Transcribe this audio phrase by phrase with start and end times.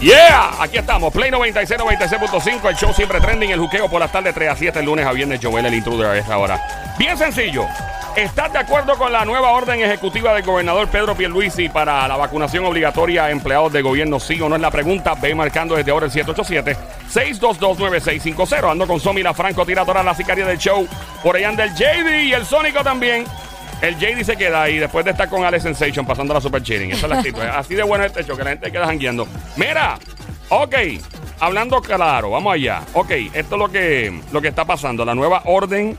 [0.00, 4.32] Yeah, aquí estamos, Play 96, 96.5, el show siempre trending, el juqueo por las tardes
[4.32, 6.94] 3 a 7, el lunes a viernes, Joel, el intruder a esta hora.
[6.96, 7.66] Bien sencillo,
[8.14, 12.64] ¿estás de acuerdo con la nueva orden ejecutiva del gobernador Pedro Pierluisi para la vacunación
[12.64, 14.20] obligatoria a empleados de gobierno?
[14.20, 18.70] Sí o no es la pregunta, ve marcando desde ahora el 787-622-9650.
[18.70, 20.86] Ando con Somi, la franco tiradora, la sicaria del show,
[21.24, 23.24] por allá anda el JD y el Sónico también.
[23.80, 26.90] El JD se queda ahí después de estar con Alex Sensation pasando la super cheating.
[26.90, 27.40] Esa es la actitud.
[27.40, 29.26] Así de bueno este show que la gente queda jangueando.
[29.56, 29.98] Mira,
[30.48, 30.74] ok,
[31.38, 32.82] hablando claro, vamos allá.
[32.94, 35.04] Ok, esto es lo que, lo que está pasando.
[35.04, 35.96] La nueva orden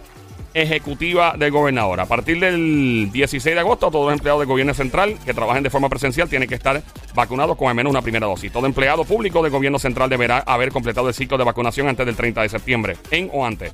[0.53, 2.01] ejecutiva del gobernador.
[2.01, 5.69] A partir del 16 de agosto, todos los empleados del gobierno central que trabajen de
[5.69, 6.81] forma presencial tienen que estar
[7.13, 8.51] vacunados con al menos una primera dosis.
[8.51, 12.15] Todo empleado público del gobierno central deberá haber completado el ciclo de vacunación antes del
[12.15, 13.71] 30 de septiembre, en o antes.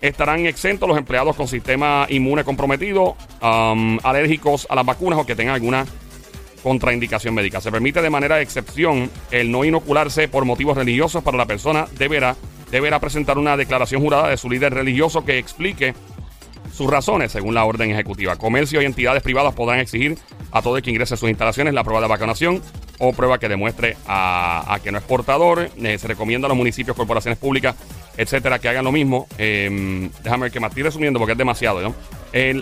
[0.00, 5.54] Estarán exentos los empleados con sistema inmune comprometido, alérgicos a las vacunas o que tengan
[5.54, 5.86] alguna
[6.62, 7.60] contraindicación médica.
[7.60, 11.86] Se permite de manera de excepción el no inocularse por motivos religiosos para la persona
[11.98, 12.36] deberá,
[12.70, 15.94] deberá presentar una declaración jurada de su líder religioso que explique
[16.72, 18.36] sus razones según la orden ejecutiva.
[18.36, 20.16] Comercio y entidades privadas podrán exigir
[20.52, 22.62] a todo el que ingrese a sus instalaciones la prueba de vacunación
[22.98, 25.70] o prueba que demuestre a, a que no es portador.
[25.76, 27.74] Eh, se recomienda a los municipios, corporaciones públicas,
[28.18, 29.26] etcétera, que hagan lo mismo.
[29.38, 31.94] Eh, déjame ver que me estoy resumiendo porque es demasiado, ¿no?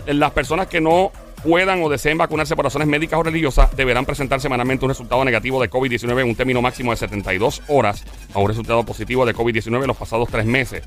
[0.06, 1.10] Las personas que no
[1.42, 5.60] puedan o deseen vacunarse por razones médicas o religiosas deberán presentar semanalmente un resultado negativo
[5.60, 9.80] de COVID-19 en un término máximo de 72 horas a un resultado positivo de COVID-19
[9.80, 10.82] en los pasados tres meses,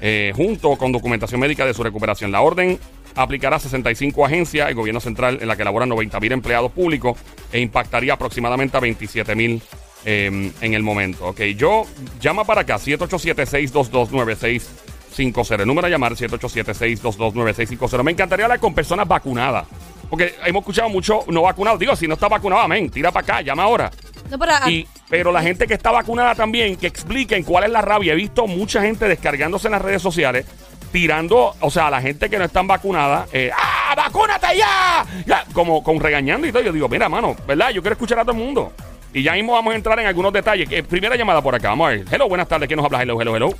[0.00, 2.30] eh, junto con documentación médica de su recuperación.
[2.30, 2.78] La orden
[3.14, 7.18] aplicará a 65 agencias, el gobierno central, en la que laboran 90 mil empleados públicos
[7.52, 9.62] e impactaría aproximadamente a 27 mil
[10.04, 11.26] eh, en el momento.
[11.28, 11.84] Ok, yo
[12.20, 15.60] llama para acá, 787-622-9650.
[15.60, 18.02] El número a llamar, 787-622-9650.
[18.02, 19.66] Me encantaría hablar con personas vacunadas.
[20.10, 21.78] Porque hemos escuchado mucho no vacunados.
[21.80, 23.90] Digo, si no está vacunado, amén, tira para acá, llama ahora.
[24.30, 27.70] No, pero a- Y, pero la gente que está vacunada también, que expliquen cuál es
[27.70, 28.12] la rabia.
[28.12, 30.44] He visto mucha gente descargándose en las redes sociales,
[30.92, 35.06] tirando, o sea, a la gente que no están vacunada, eh, ¡ah, vacúnate ya!
[35.26, 35.44] ya!
[35.54, 36.62] Como con regañando y todo.
[36.62, 37.70] Yo digo, mira, mano, ¿verdad?
[37.70, 38.72] Yo quiero escuchar a todo el mundo.
[39.14, 40.68] Y ya mismo vamos a entrar en algunos detalles.
[40.70, 42.04] Eh, primera llamada por acá, vamos a ver.
[42.10, 42.66] Hello, buenas tardes.
[42.66, 43.02] ¿Quién nos habla?
[43.02, 43.50] Hello, hello, hello.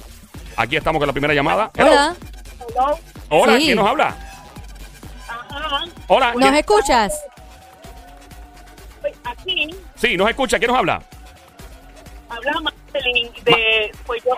[0.56, 1.70] Aquí estamos con la primera llamada.
[1.76, 1.90] Hello.
[1.90, 2.16] Hola.
[2.68, 2.98] Hello.
[3.28, 3.64] Hola, Sí.
[3.66, 4.16] ¿quién nos habla?
[5.28, 5.84] Ajá.
[6.08, 6.32] Hola.
[6.32, 7.12] ¿Nos ¿quién- escuchas?
[9.00, 10.58] Pues aquí Sí, nos escucha.
[10.58, 11.02] ¿Quién nos habla?
[12.30, 13.90] habla Marcelín de.
[14.06, 14.32] Pues yo.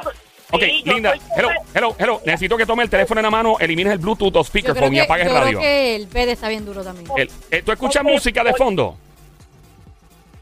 [0.51, 1.11] Ok, sí, yo linda.
[1.11, 2.21] soy Hello, hello, hello.
[2.27, 4.97] Necesito que tome el teléfono en la mano, elimines el Bluetooth o Yo speakerphone y
[4.97, 5.61] que, apagues yo el creo radio.
[5.61, 7.07] que el PD está bien duro también.
[7.17, 8.99] El- eh, ¿Tú escuchas Ok, música de voy- fondo?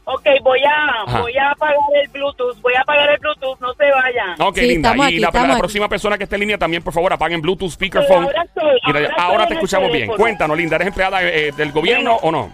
[0.05, 1.21] Ok, voy a, Ajá.
[1.21, 2.59] voy a apagar el Bluetooth.
[2.61, 4.41] Voy a apagar el Bluetooth, no se vayan.
[4.41, 4.93] Ok, Sí, linda.
[5.09, 8.25] Y la, próxima persona que esté en línea también, por favor, apaguen Bluetooth, speakerphone.
[8.25, 10.09] ahora estoy, ahora ahora estoy te escuchamos bien.
[10.09, 12.51] Cuéntanos, linda, ¿eres empleada eh, del gobierno o no?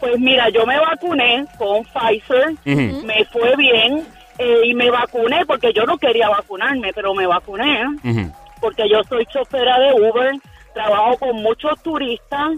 [0.00, 4.06] Pues mira, yo me vacuné con Pfizer, me fue bien
[4.38, 7.84] eh, y me vacuné porque yo no quería vacunarme, pero me vacuné
[8.60, 10.34] porque yo soy chofera de Uber,
[10.72, 12.52] trabajo con muchos turistas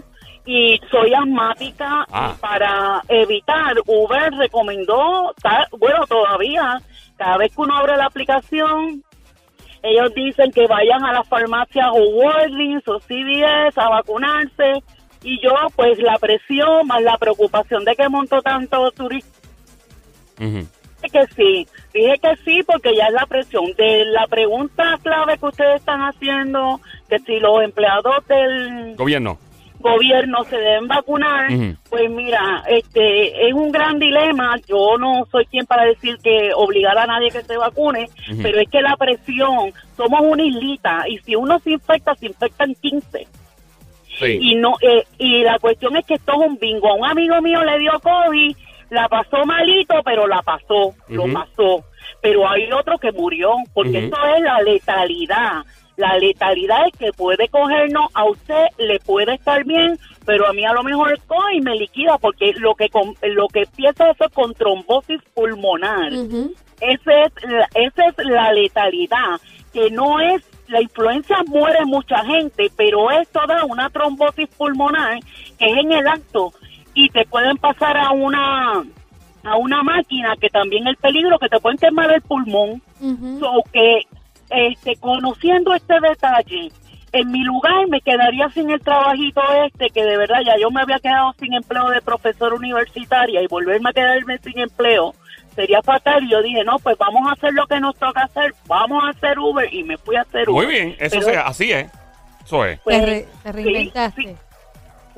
[0.47, 2.33] y soy asmática Ah.
[2.33, 5.33] y para evitar Uber recomendó,
[5.77, 6.81] bueno, todavía,
[7.17, 9.03] cada vez que uno abre la aplicación,
[9.83, 14.81] ellos dicen que vayan a las farmacias o Walgreens o CVS a vacunarse
[15.21, 19.37] y yo pues la presión más la preocupación de que montó tanto turista.
[20.39, 23.65] Dije que sí, dije que sí porque ya es la presión.
[23.77, 26.79] De la pregunta clave que ustedes están haciendo,
[27.09, 29.37] que si los empleados del Gobierno.
[29.79, 31.47] Gobierno se deben vacunar,
[31.89, 34.55] pues mira, este es un gran dilema.
[34.67, 38.09] Yo no soy quien para decir que obligar a nadie que se vacune,
[38.41, 42.75] pero es que la presión, somos una islita y si uno se infecta, se infectan
[42.75, 43.27] 15.
[44.19, 44.37] Sí.
[44.41, 46.89] Y no eh, y la cuestión es que esto es un bingo.
[46.89, 48.55] A un amigo mío le dio COVID,
[48.89, 51.83] la pasó malito, pero la pasó, lo pasó.
[52.21, 55.63] Pero hay otro que murió, porque esto es la letalidad.
[55.97, 60.63] La letalidad es que puede cogernos, a usted le puede estar bien, pero a mí
[60.63, 64.25] a lo mejor coge y me liquida, porque lo que con- lo que empieza eso
[64.25, 66.11] es con trombosis pulmonar.
[66.79, 69.41] Ese es la, esa es la letalidad,
[69.73, 75.17] que no es, la influencia muere mucha gente, pero esto da una trombosis pulmonar
[75.57, 76.53] que es en el acto
[76.93, 78.83] y te pueden pasar a una
[79.43, 82.81] a una máquina que también el peligro que te pueden quemar el pulmón.
[83.39, 84.01] So que
[84.49, 86.71] este conociendo este detalle,
[87.11, 90.81] en mi lugar me quedaría sin el trabajito este que de verdad ya yo me
[90.81, 95.13] había quedado sin empleo de profesor universitaria y volverme a quedarme sin empleo
[95.55, 98.53] sería fatal y yo dije no pues vamos a hacer lo que nos toca hacer
[98.67, 101.41] vamos a hacer Uber y me fui a hacer Muy Uber bien, eso Pero- sea,
[101.47, 101.87] así es.
[102.45, 102.79] Eso es.
[102.81, 104.21] pues, te, re- te sí, reinventaste.
[104.21, 104.35] sí.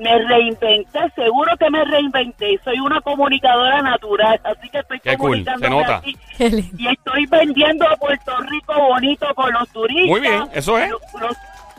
[0.00, 2.58] Me reinventé, seguro que me reinventé.
[2.64, 6.02] Soy una comunicadora natural, así que estoy Qué cool, se nota.
[6.04, 10.06] Y estoy vendiendo a Puerto Rico bonito con los turistas.
[10.08, 10.90] Muy bien, eso es.
[10.90, 11.36] Los, los-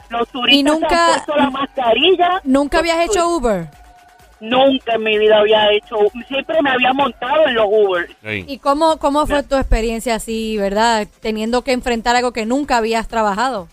[0.10, 2.42] los turistas Y nunca- se han puesto la mascarilla.
[2.44, 3.68] ¿Nunca habías hecho Uber?
[4.42, 5.96] Nunca en mi vida había hecho,
[6.28, 8.10] siempre me había montado en los Uber.
[8.24, 8.44] Sí.
[8.48, 11.08] ¿Y cómo, cómo fue tu experiencia así, verdad?
[11.22, 13.68] Teniendo que enfrentar algo que nunca habías trabajado.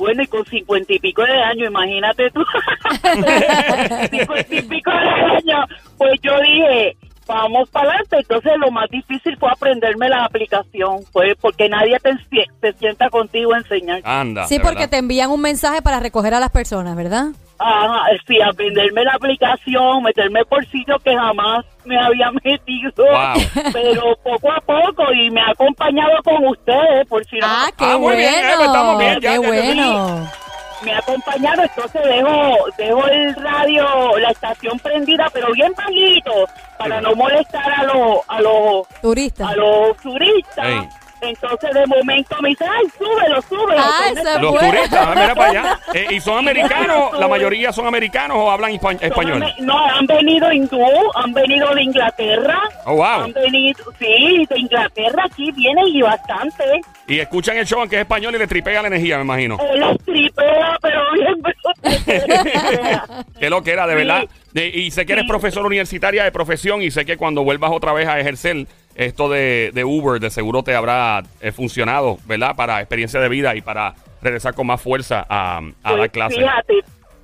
[0.00, 2.42] Bueno, y con cincuenta y pico de años, imagínate tú.
[4.10, 5.66] cincuenta y pico de años.
[5.98, 6.96] Pues yo dije,
[7.34, 8.16] vamos para adelante.
[8.18, 10.98] Entonces lo más difícil fue aprenderme la aplicación.
[11.12, 12.16] Pues porque nadie te,
[12.60, 14.00] te sienta contigo a enseñar.
[14.04, 14.46] Anda.
[14.46, 14.90] Sí, porque verdad.
[14.90, 17.26] te envían un mensaje para recoger a las personas, ¿verdad?
[17.62, 22.90] Ajá, sí, aprenderme la aplicación, meterme por sitios que jamás me había metido.
[22.96, 23.42] Wow.
[23.72, 27.46] Pero poco a poco y me ha acompañado con ustedes, por si no.
[27.46, 28.16] Ah, qué Ah, muy bueno.
[28.18, 30.30] bien, eh, pues estamos bien, ya, qué ya, ya, bueno.
[30.82, 36.46] Me ha acompañado, entonces dejo, dejo el radio, la estación prendida, pero bien bajito,
[36.78, 39.48] para no molestar a los, a los, Turista.
[39.48, 40.86] a los turistas.
[41.22, 43.74] Entonces de momento me dice, ay, súbelo, súbelo.
[43.82, 44.70] Ah, Los bueno.
[44.70, 45.80] turistas, ah, mira para allá.
[45.94, 47.18] Eh, ¿Y son americanos?
[47.18, 49.44] ¿La mayoría son americanos o hablan hispa- español?
[49.58, 50.80] No, han venido hindú,
[51.16, 52.60] han venido de Inglaterra.
[52.86, 53.04] Oh, wow.
[53.24, 56.64] Han venido, sí, de Inglaterra aquí vienen y bastante.
[57.08, 59.58] Y escuchan el show aunque es español y le tripea la energía, me imagino.
[59.72, 61.56] Él tripea, pero bien, pero
[63.40, 64.24] Qué lo que era, de verdad.
[64.52, 65.28] De- y sé que eres Sí.
[65.28, 68.66] profesora universitaria de profesión y sé que cuando vuelvas otra vez a ejercer
[69.00, 72.54] esto de, de Uber, de seguro te habrá eh, funcionado, ¿verdad?
[72.54, 76.38] Para experiencia de vida y para regresar con más fuerza a, a Pues, dar clases.
[76.38, 76.74] Fíjate,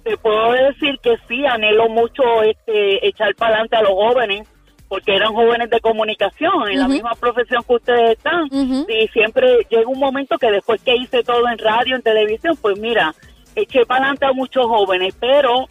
[0.03, 4.49] te puedo decir que sí, anhelo mucho este, echar para adelante a los jóvenes,
[4.89, 8.47] porque eran jóvenes de comunicación, en la misma profesión que ustedes están.
[8.89, 12.79] Y siempre llega un momento que después que hice todo en radio, en televisión, pues
[12.79, 13.13] mira,
[13.55, 15.67] eché para adelante a muchos jóvenes, pero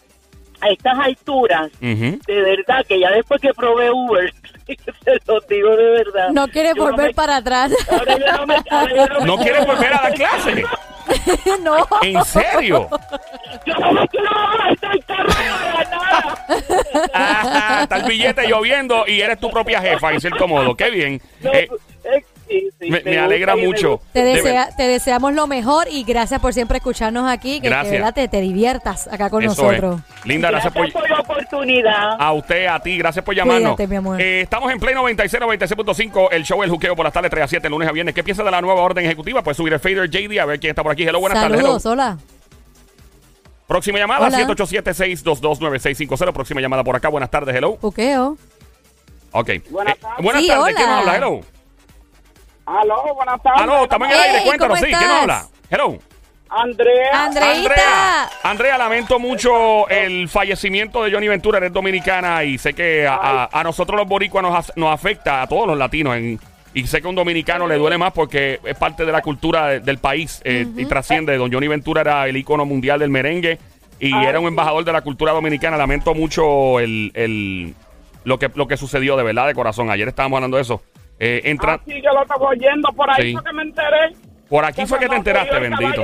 [0.62, 4.34] a estas alturas, de verdad, que ya después que probé Uber,
[4.66, 6.30] se lo digo de verdad.
[6.32, 7.72] No quieres yo volver me- para atrás.
[7.90, 10.64] Ahora yo no me- ahora yo no me ¿No quieres quiero- volver a dar clase?
[11.62, 11.88] no.
[12.02, 12.90] ¿En serio?
[13.66, 14.30] Yo no me quiero
[15.06, 16.46] carro para nada.
[17.14, 20.76] Ah, está el billete lloviendo y eres tu propia jefa, en cierto modo.
[20.76, 21.22] Qué bien.
[21.42, 21.78] No, Eh, eh,
[22.62, 24.02] sí, sí, me, alegra mucho.
[24.13, 27.60] Te, De desea, te deseamos lo mejor y gracias por siempre escucharnos aquí.
[27.62, 27.92] Que Gracias.
[27.92, 30.02] de verdad te, te diviertas acá con Eso nosotros.
[30.19, 30.25] es.
[30.25, 31.02] Linda, gracias, Gracias por...
[31.02, 32.16] por la oportunidad.
[32.19, 33.75] A usted, a ti, gracias por llamarnos.
[33.75, 34.22] Cuídate, mi amor.
[34.22, 37.48] Eh, estamos en Play 96, 96.5, el show El Juqueo por las tardes 3 a
[37.48, 38.13] 7, lunes a viernes.
[38.16, 39.42] ¿Qué piensa de la nueva orden ejecutiva?
[39.44, 41.04] Puedes subir el fader JD a ver quién está por aquí.
[41.04, 41.60] Hello, buenas tardes.
[41.62, 41.94] Saludos, Hello.
[41.94, 42.18] hola.
[43.68, 44.38] Próxima llamada, Hola.
[44.48, 46.34] 787-622-9650.
[46.34, 47.10] Próxima llamada por acá.
[47.10, 47.78] Buenas tardes, hello.
[47.81, 48.38] Buqueo.
[49.31, 49.50] Ok.
[49.72, 50.24] Buenas Eh, tardes.
[50.24, 51.16] buenas Sí, tardes, ¿quién nos habla?
[51.18, 51.42] Hello.
[52.66, 53.62] Aló, buenas tardes.
[53.62, 55.46] Aló, estamos en el aire, cuéntanos, ¿cómo sí, ¿quién nos habla?
[55.70, 55.98] Hello.
[56.50, 57.26] Andrea.
[57.26, 57.52] Andreita.
[57.52, 63.16] Andrea, Andrea, lamento mucho el fallecimiento de Johnny Ventura, eres dominicana y sé que a,
[63.16, 66.40] a- a nosotros los boricuas nos, af- nos afecta, a todos los latinos, en-
[66.74, 69.68] y sé que a un dominicano le duele más porque es parte de la cultura
[69.68, 71.36] de- del país eh, y trasciende.
[71.38, 73.58] Don Johnny Ventura era el ícono mundial del merengue
[74.00, 75.78] y era un embajador de la cultura dominicana.
[75.78, 77.74] Lamento mucho el, el-
[78.24, 79.90] lo, que, lo que sucedió de verdad, de corazón.
[79.90, 80.82] Ayer estábamos hablando de eso.
[81.20, 83.34] Eh, entra, Ah, sí, yo lo estaba oyendo por ahí, Sí.
[83.34, 84.12] fue que me enteré.
[84.50, 86.04] por aquí fue que te enteraste, bendito.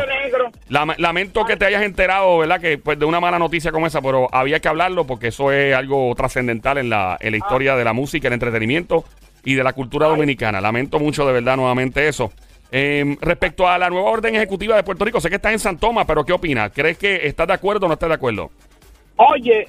[0.69, 2.60] Lame- lamento que te hayas enterado, ¿verdad?
[2.60, 5.75] Que pues de una mala noticia como esa, pero había que hablarlo porque eso es
[5.75, 9.04] algo trascendental en la, en la historia de la música, el entretenimiento
[9.44, 10.60] y de la cultura dominicana.
[10.62, 12.32] Lamento mucho de verdad nuevamente eso.
[12.72, 15.77] Eh, respecto a la nueva orden ejecutiva de Puerto Rico, sé que estás en San
[15.77, 16.72] Tomás, pero ¿qué opinas?
[16.74, 18.50] ¿Crees que estás de acuerdo o no estás de acuerdo?
[19.18, 19.68] Oye,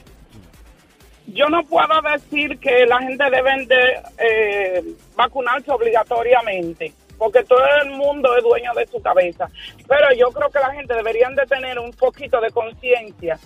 [1.26, 4.85] yo no puedo decir que la gente deben de eh,
[5.17, 9.49] vacunarse obligatoriamente, porque todo el mundo es dueño de su cabeza.
[9.87, 13.38] Pero yo creo que la gente deberían de tener un poquito de conciencia,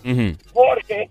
[0.53, 1.11] porque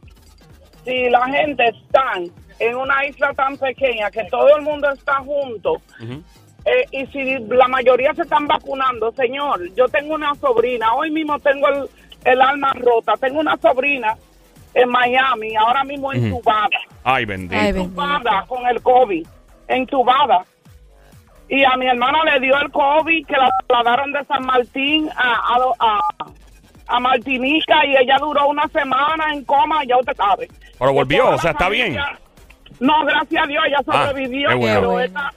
[0.83, 2.13] si la gente está
[2.59, 5.81] en una isla tan pequeña que todo el mundo está junto,
[6.65, 11.39] eh, y si la mayoría se están vacunando, señor, yo tengo una sobrina, hoy mismo
[11.39, 11.87] tengo el,
[12.23, 14.17] el alma rota, tengo una sobrina
[14.75, 16.69] en Miami, ahora mismo entubada,
[17.03, 17.55] Ay, bendito.
[17.59, 17.85] Ay, bendito.
[17.85, 19.25] entubada con el COVID,
[19.67, 20.45] entubada.
[21.47, 25.33] Y a mi hermana le dio el COVID, que la trasladaron de San Martín a,
[25.33, 25.99] a, a,
[26.87, 30.47] a Martinica y ella duró una semana en coma, ya usted sabe.
[30.77, 31.97] Pero volvió, o sea, está bien.
[32.79, 34.79] No, gracias a Dios, ella Ah, sobrevivió, qué bueno.
[34.81, 35.33] pero esta,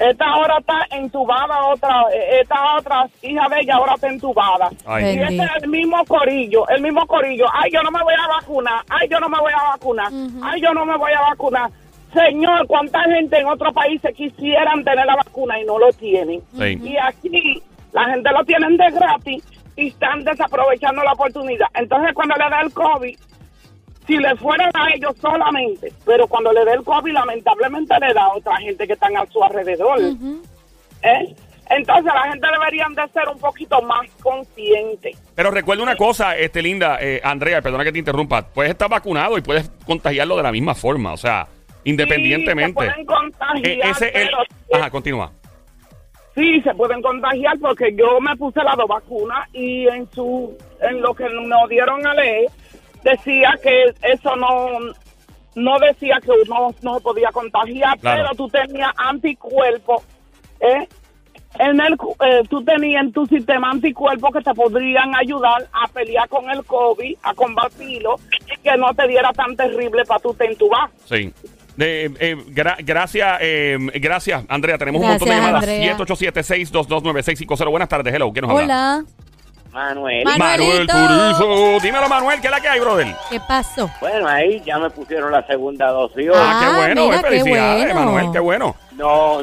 [0.00, 2.04] esta ahora está entubada, otra,
[2.40, 4.70] esta otra hija de ella ahora está entubada.
[4.86, 5.04] Ay.
[5.04, 5.42] Y ese Bendito.
[5.42, 7.46] es el mismo corillo, el mismo corillo.
[7.52, 10.08] Ay, yo no me voy a vacunar, ay, yo no me voy a vacunar,
[10.42, 11.70] ay, yo no me voy a vacunar.
[12.12, 16.42] Señor, ¿cuánta gente en otros países quisieran tener la vacuna y no lo tienen?
[16.56, 16.78] Sí.
[16.82, 19.44] Y aquí la gente lo tienen de gratis
[19.76, 21.68] y están desaprovechando la oportunidad.
[21.74, 23.16] Entonces, cuando le da el COVID,
[24.10, 28.24] si le fueran a ellos solamente, pero cuando le dé el COVID, lamentablemente le da
[28.24, 30.00] a otra gente que están a su alrededor.
[31.02, 31.34] ¿eh?
[31.70, 35.12] Entonces la gente deberían de ser un poquito más consciente.
[35.36, 39.38] Pero recuerda una cosa, este linda, eh, Andrea, perdona que te interrumpa, puedes estar vacunado
[39.38, 41.46] y puedes contagiarlo de la misma forma, o sea,
[41.84, 42.80] independientemente.
[42.80, 44.28] Sí, se pueden contagiar, Eh, ese, el-
[44.68, 45.30] pero- Ajá, continúa.
[46.34, 51.02] Sí, se pueden contagiar porque yo me puse las dos vacunas y en su en
[51.02, 52.46] lo que nos dieron a leer
[53.04, 54.68] decía que eso no
[55.56, 58.22] no decía que uno no se podía contagiar, Claro.
[58.22, 60.02] pero tú tenías anticuerpos,
[60.60, 60.86] ¿eh?
[61.58, 65.88] En el, cu- eh, tú tenías en tu sistema anticuerpos que te podrían ayudar a
[65.88, 68.14] pelear con el COVID, a combatirlo
[68.54, 70.88] y que no te diera tan terrible para tu te entubar.
[71.06, 71.32] Sí.
[71.76, 74.78] De, eh, gra- gracias, eh, gracias, Andrea.
[74.78, 75.62] Tenemos un montón de llamadas.
[75.64, 75.96] Andrea.
[75.96, 77.68] 787-622-9650.
[77.70, 78.32] Buenas tardes, hello.
[78.32, 79.04] ¿Quién nos habla?
[79.72, 80.24] Manuel.
[80.24, 81.38] Ma- Manuel Manuelito.
[81.38, 81.80] Turizo.
[81.82, 83.06] Dímelo, Manuel, ¿qué es la que hay, brother?
[83.30, 83.90] ¿Qué pasó?
[84.00, 86.28] Bueno, ahí ya me pusieron la segunda dosis.
[86.28, 86.34] hoy.
[86.34, 88.00] Ah, qué Ah, bueno, mira, eh, qué felicidades, bueno.
[88.12, 88.76] Manuel, qué bueno.
[88.96, 89.38] No,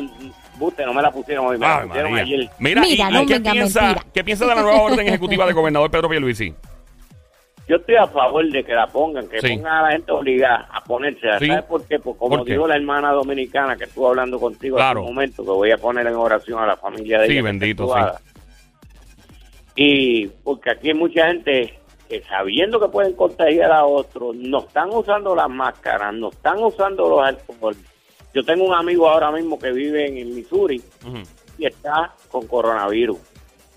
[0.57, 2.25] buste, no me la pusieron hoy, me la pusieron María.
[2.25, 2.49] ayer.
[2.59, 4.05] Mira, Mira, ¿y, no y qué, venga, piensa, mentira.
[4.13, 6.53] qué piensa de la nueva orden ejecutiva del gobernador Pedro Pierluisi?
[7.69, 9.57] Yo estoy a favor de que la pongan, que Sí.
[9.57, 11.27] pongan a la gente obligada a ponerse.
[11.39, 11.47] Sí.
[11.47, 11.99] ¿Sabes por qué?
[11.99, 12.53] Pues como ¿Por qué?
[12.53, 15.01] dijo la hermana dominicana que estuvo hablando contigo Claro.
[15.01, 17.41] hace un momento, que voy a poner en oración a la familia de Sí, ella.
[17.41, 18.21] que está bendito, entubada.
[19.77, 21.79] Y porque aquí hay mucha gente
[22.09, 27.07] que sabiendo que pueden contagiar a otros, no están usando las máscaras, no están usando
[27.07, 27.75] los alcohol.
[28.33, 30.81] Yo tengo un amigo ahora mismo que vive en, en Missouri
[31.59, 33.17] y está con coronavirus.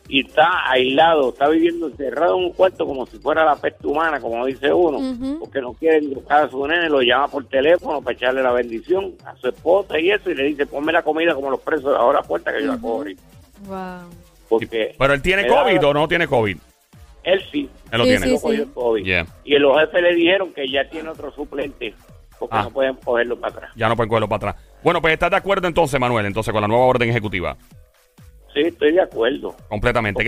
[0.08, 4.20] Y está aislado, está viviendo encerrado en un cuarto como si fuera la peste humana,
[4.20, 4.98] como dice uno,
[5.38, 9.14] porque no quiere buscar a su nene, lo llama por teléfono para echarle la bendición
[9.24, 11.96] a su esposa y eso, y le dice, ponme la comida como los presos de
[11.96, 13.22] ahora puerta que yo la ahorita.
[13.68, 14.19] Wow.
[14.50, 16.58] Porque ¿Pero él tiene da- COVID o no tiene COVID?
[17.22, 18.38] él sí, Él lo Sí, tiene.
[18.38, 19.04] sí, el COVID.
[19.04, 19.26] Yeah.
[19.44, 21.94] Y los jefes le dijeron que ya tiene otro suplente,
[22.38, 22.62] porque Ah.
[22.64, 23.70] no pueden cogerlo para atrás.
[23.76, 24.64] Ya no pueden cogerlo para atrás.
[24.82, 27.56] Bueno, pues estás de acuerdo entonces, Manuel, entonces con la nueva orden ejecutiva.
[28.54, 29.54] Sí, estoy de acuerdo.
[29.68, 30.24] Completamente.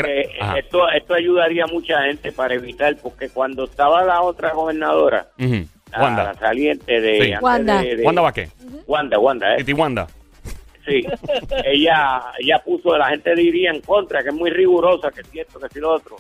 [0.59, 6.01] Esto, esto ayudaría a mucha gente para evitar, porque cuando estaba la otra gobernadora, la,
[6.01, 6.25] Wanda.
[6.25, 7.23] la saliente de, Sí.
[7.33, 7.83] antes Wanda.
[7.83, 8.49] de- de- ¿Wanda va qué?
[8.87, 9.57] Wanda, Wanda, ¿eh?
[9.59, 10.07] Titi Wanda.
[10.87, 11.03] Sí.
[11.65, 15.59] ella, ella puso, la gente diría en contra, que es muy rigurosa, que es cierto,
[15.61, 16.17] que es lo otro.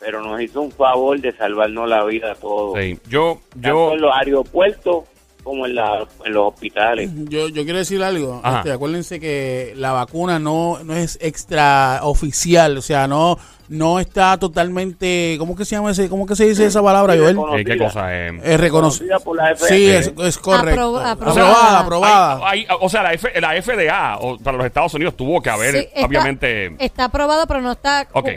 [0.00, 2.78] Pero nos hizo un favor de salvarnos la vida a todos.
[2.78, 2.98] Sí.
[3.08, 3.92] Yo, Tanto yo.
[3.92, 5.04] en los aeropuertos
[5.42, 7.10] como en, la, en los hospitales.
[7.28, 8.40] Yo, yo quiero decir algo.
[8.44, 14.38] Este, acuérdense que la vacuna no, no es extra oficial, o sea, no no está
[14.38, 17.36] totalmente, ¿cómo que se llama ese, cómo que se dice esa palabra, Joel?
[17.36, 17.60] reconocida.
[17.60, 18.14] eh, ¿Qué cosa?
[18.14, 19.18] Eh, Es reconocida.
[19.18, 19.68] Conocida por la FDA.
[19.68, 20.96] Sí, es, es correcto.
[21.00, 21.12] Apro- aprobada.
[21.12, 22.48] aprobada, aprobada.
[22.50, 25.50] Hay- hay- o sea, la, F- la FDA o, para los Estados Unidos tuvo que
[25.50, 26.74] haber, Sí, está- obviamente.
[26.78, 28.06] Está aprobado, pero no está.
[28.12, 28.30] Ok.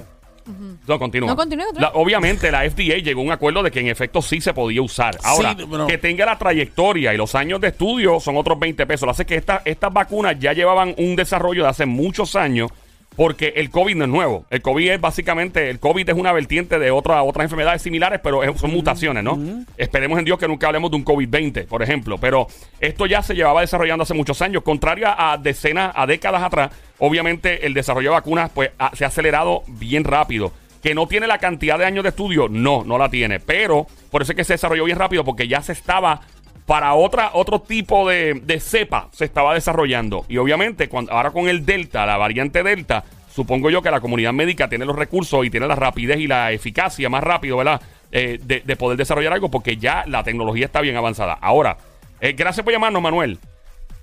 [0.88, 1.28] No, continúa.
[1.30, 1.92] No, continúa, continúa.
[1.92, 4.82] La- obviamente la FDA llegó a un acuerdo de que en efecto sí se podía
[4.82, 5.18] usar.
[5.24, 8.86] Ahora, Sí, pero- que tenga la trayectoria y los años de estudio son otros 20
[8.86, 9.06] pesos.
[9.06, 12.72] Lo hace que esta- estas vacunas ya llevaban un desarrollo de hace muchos años
[13.18, 14.46] porque el COVID no es nuevo.
[14.50, 18.44] El COVID es básicamente, el COVID es una vertiente de otra, otras enfermedades similares, pero
[18.44, 19.38] es- son mutaciones, ¿no?
[19.76, 22.18] Esperemos en Dios que nunca hablemos de un COVID-20, por ejemplo.
[22.20, 22.48] Pero
[22.80, 24.64] esto ya se llevaba desarrollando hace muchos años.
[24.64, 29.64] Contrario a decenas, a décadas atrás, obviamente el desarrollo de vacunas pues, se ha acelerado
[29.68, 30.54] bien rápido.
[30.84, 33.40] Que no tiene la cantidad de años de estudio, no, no la tiene.
[33.40, 36.22] Pero por eso es que se desarrolló bien rápido, porque ya se estaba
[36.68, 40.26] para otra, otro tipo de, de cepa se estaba desarrollando.
[40.28, 44.34] Y obviamente, cuando, ahora con el Delta, la variante Delta, supongo yo que la comunidad
[44.34, 47.82] médica tiene los recursos y tiene la rapidez y la eficacia más rápido, ¿verdad?
[48.12, 51.38] Eh, de, de poder desarrollar algo porque ya la tecnología está bien avanzada.
[51.40, 51.78] Ahora,
[52.20, 53.40] eh, gracias por llamarnos, Manuel.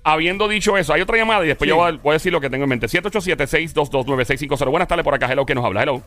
[0.02, 2.40] Habiendo dicho eso, hay otra llamada y después yo voy a, voy a decir lo
[2.40, 2.86] que tengo en mente.
[2.86, 4.70] 787-622-9650.
[4.70, 5.30] Buenas tardes por acá.
[5.30, 5.82] Hello, ¿quién nos habla?
[5.82, 6.02] Hello.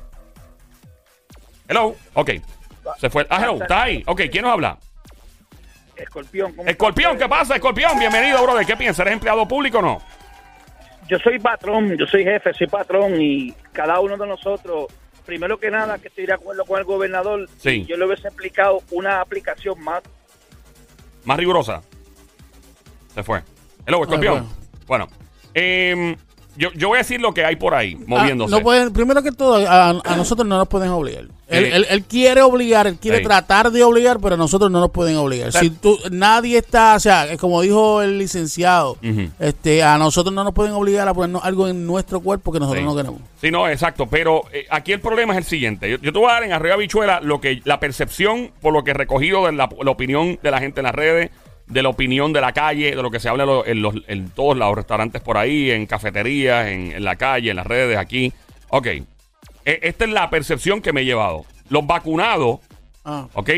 [1.67, 1.95] Hello.
[2.15, 2.31] Ok.
[2.99, 3.27] Se fue.
[3.29, 3.61] Ah, hello.
[3.61, 4.03] Está ahí.
[4.07, 4.79] Ok, ¿quién nos habla?
[5.97, 7.55] Escorpión, ¿cómo Escorpión, ¿qué pasa?
[7.55, 8.65] Escorpión, bienvenido, brother.
[8.65, 8.99] ¿Qué piensas?
[9.01, 10.01] ¿Eres empleado público o no?
[11.07, 14.87] Yo soy patrón, yo soy jefe, soy patrón y cada uno de nosotros,
[15.25, 17.85] primero que nada, que estoy de acuerdo con el gobernador, Sí.
[17.85, 20.01] yo le hubiese explicado una aplicación más.
[21.23, 21.81] Más rigurosa.
[23.13, 23.41] Se fue.
[23.85, 24.47] Hello, Escorpión.
[24.87, 25.07] bueno.
[25.07, 25.07] Bueno,
[25.53, 26.15] em,
[26.57, 28.53] yo, yo voy a decir lo que hay por ahí, moviéndose.
[28.53, 31.25] Ah, no pueden, primero que todo, a, a nosotros no nos pueden obligar.
[31.49, 31.71] Él, Sí.
[31.73, 35.15] él- él quiere obligar, él quiere tratar de obligar, pero a nosotros no nos pueden
[35.15, 35.53] obligar.
[35.53, 38.97] Si tú, nadie está, o sea, es como dijo el licenciado,
[39.39, 42.81] este, a nosotros no nos pueden obligar a ponernos algo en nuestro cuerpo que nosotros
[42.81, 42.85] Sí.
[42.85, 43.21] no queremos.
[43.39, 44.07] Sí, no, exacto.
[44.07, 45.89] Pero eh, aquí el problema es el siguiente.
[45.89, 48.83] Yo, yo te voy a dar en arriba bichuela lo que la percepción por lo
[48.83, 51.29] que he recogido de la, la opinión de la gente en las redes,
[51.67, 53.95] de la opinión de la calle, de lo que se habla en, lo- en los,
[54.07, 57.97] en todos los restaurantes por ahí, en cafeterías, en, en la calle, en las redes,
[57.97, 58.31] aquí.
[58.69, 58.87] Ok.
[58.87, 59.05] E-
[59.65, 61.45] esta es la percepción que me he llevado.
[61.69, 62.59] Los vacunados,
[63.05, 63.27] Ah.
[63.33, 63.49] ¿ok?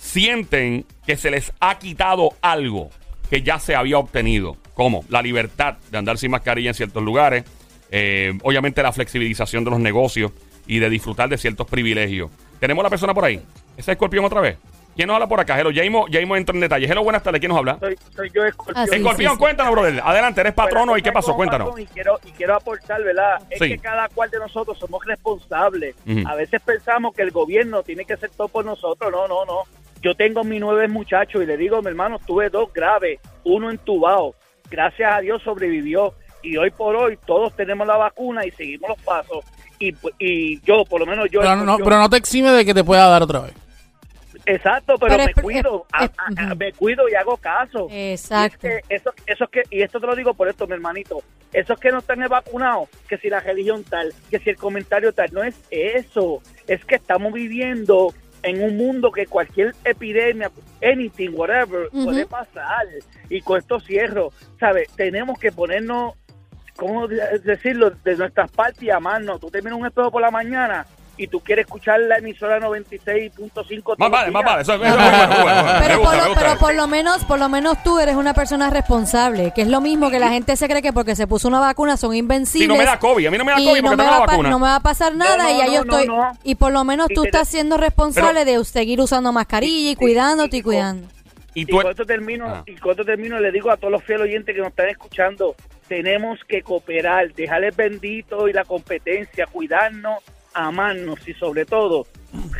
[0.00, 2.90] sienten que se les ha quitado algo
[3.30, 7.44] que ya se había obtenido, como la libertad de andar sin mascarilla en ciertos lugares,
[7.90, 10.32] eh, obviamente la flexibilización de los negocios
[10.66, 12.30] y de disfrutar de ciertos privilegios.
[12.58, 13.40] ¿Tenemos la persona por ahí?
[13.76, 14.58] ¿Ese escorpión otra vez?
[14.94, 15.58] ¿Quién nos habla por acá?
[15.58, 16.86] Hello, Jaimo, Jaimo entra en detalle.
[16.86, 17.40] Hello, buenas tardes.
[17.40, 17.78] ¿Quién nos habla?
[17.80, 18.76] Soy, soy yo, Escorpión.
[18.76, 19.38] Ah, sí, Escorpión, sí.
[19.38, 20.02] cuéntanos, brother.
[20.04, 20.86] Adelante, eres patrono.
[20.92, 21.34] Bueno, ¿Y qué pasó?
[21.34, 21.78] Cuéntanos.
[21.80, 23.40] Y quiero, y quiero aportar, ¿verdad?
[23.48, 23.68] Es Sí.
[23.70, 25.94] que cada cual de nosotros somos responsables.
[26.26, 29.10] A veces pensamos que el gobierno tiene que hacer todo por nosotros.
[29.10, 29.62] No, no, no.
[30.02, 34.34] Yo tengo mis nueve muchachos y le digo, mi hermano, tuve dos graves, uno entubado.
[34.68, 36.12] Gracias a Dios sobrevivió.
[36.42, 39.44] Y hoy por hoy todos tenemos la vacuna y seguimos los pasos.
[39.78, 41.40] Y, y yo, por lo menos yo...
[41.40, 43.54] Pero no, Escorpión, pero no te exime de que te pueda dar otra vez.
[44.46, 47.86] Exacto, pero, Pero me cuido, es- a- a- me cuido y hago caso.
[47.90, 48.66] Exacto.
[48.66, 50.74] Y es que eso, eso es que, y esto te lo digo por esto, mi
[50.74, 51.22] hermanito,
[51.52, 55.32] esos que no están vacunados, que si la religión tal, que si el comentario tal,
[55.32, 60.50] no es eso, es que estamos viviendo en un mundo que cualquier epidemia,
[60.82, 62.86] anything, whatever, puede pasar.
[63.30, 64.88] Y con esto cierro, ¿sabes?
[64.96, 66.14] Tenemos que ponernos,
[66.74, 69.38] ¿cómo de- decirlo?, de nuestras partes y amarnos.
[69.40, 70.84] Tú te miras un espejo por la mañana
[71.16, 74.62] y tú quieres escuchar la emisora 96.5 Más vale, más vale.
[74.62, 74.82] Eso, eso
[75.80, 76.40] Pero, gusta, por lo, gusta.
[76.40, 79.80] pero por lo menos, por lo menos tú eres una persona responsable, que es lo
[79.80, 82.64] mismo que la gente se cree que porque se puso una vacuna son invencibles.
[82.64, 84.02] Si no me da COVID, a mí no me da y COVID no porque me,
[84.04, 84.50] tengo va la vacuna.
[84.50, 86.32] no me va a pasar nada no, y ya no, yo no, estoy no.
[86.42, 90.56] y por lo menos Y tú estás siendo responsable de seguir usando mascarilla y cuidándote
[90.58, 91.08] y cuidando.
[91.54, 92.62] Y Y tú con esto termino, Ah.
[92.66, 95.54] y con esto termino, le digo a todos los fieles oyentes que nos están escuchando,
[95.86, 100.18] tenemos que cooperar, dejarles bendito y la competencia, cuidarnos,
[100.54, 102.06] amarnos y sobre todo,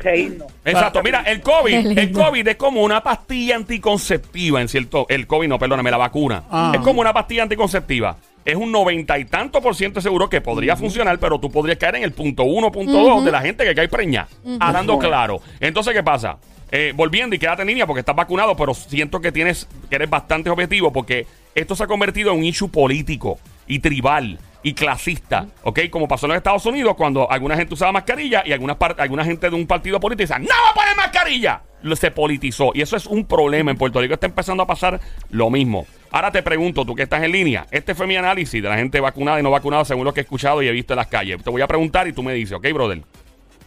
[0.03, 0.49] reírnos.
[0.65, 2.13] Exacto, mira, el COVID, el.
[2.13, 6.45] COVID es como una pastilla anticonceptiva en cierto, el COVID no, perdóname, la vacuna.
[6.51, 6.73] Ah.
[6.75, 8.17] Es como una pastilla anticonceptiva.
[8.45, 11.97] Es un noventa y tanto por ciento seguro que podría funcionar, pero tú podrías caer
[11.97, 14.29] en el punto uno, punto dos de la gente que cae preñada.
[14.59, 15.41] Hablando claro.
[15.61, 16.39] Entonces, ¿qué pasa?
[16.73, 20.11] Eh, volviendo y quédate en línea porque estás vacunado, pero siento que tienes, que eres
[20.11, 23.39] bastante objetivo porque esto se ha convertido en un issue político
[23.73, 25.81] y tribal y clasista, ¿ok?
[25.91, 29.25] Como pasó en los Estados Unidos cuando alguna gente usaba mascarilla y algunas par- alguna
[29.25, 31.63] gente de un partido político decía, ¡No va a poner mascarilla!
[31.97, 33.73] Se politizó y eso es un problema.
[33.73, 35.85] En Puerto Rico está empezando a pasar lo mismo.
[36.13, 39.01] Ahora te pregunto, tú que estás en línea, este fue mi análisis de la gente
[39.01, 41.43] vacunada y no vacunada según lo que he escuchado y he visto en las calles.
[41.43, 43.03] Te voy a preguntar y tú me dices, ¿ok, brother?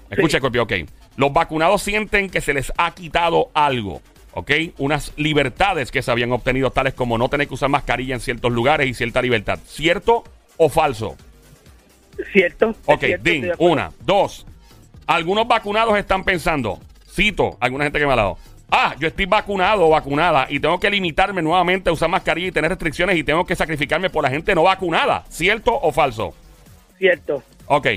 [0.10, 0.74] Escucha, Scorpio, ok.
[1.18, 4.02] Los vacunados sienten que se les ha quitado algo,
[4.36, 4.52] ¿ok?
[4.78, 8.52] Unas libertades que se habían obtenido, tales como no tener que usar mascarilla en ciertos
[8.52, 9.60] lugares y cierta libertad.
[9.66, 10.24] ¿Cierto
[10.58, 11.16] o falso?
[12.32, 12.76] ¿Cierto?
[12.86, 13.92] Ok, cierto, Din, una.
[14.02, 14.46] Dos.
[15.08, 18.38] Algunos vacunados están pensando, cito, alguna gente que me ha dado.
[18.70, 22.52] Ah, yo estoy vacunado o vacunada y tengo que limitarme nuevamente a usar mascarilla y
[22.52, 25.24] tener restricciones y tengo que sacrificarme por la gente no vacunada.
[25.30, 26.34] ¿Cierto o falso?
[26.98, 27.44] Cierto.
[27.68, 27.88] Ok.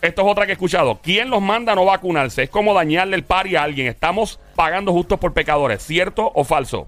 [0.00, 1.00] Esto es otra que he escuchado.
[1.02, 2.44] ¿Quién los manda a no vacunarse?
[2.44, 3.88] Es como dañarle el pari a alguien.
[3.88, 5.82] Estamos pagando justos por pecadores.
[5.82, 6.86] ¿Cierto o falso?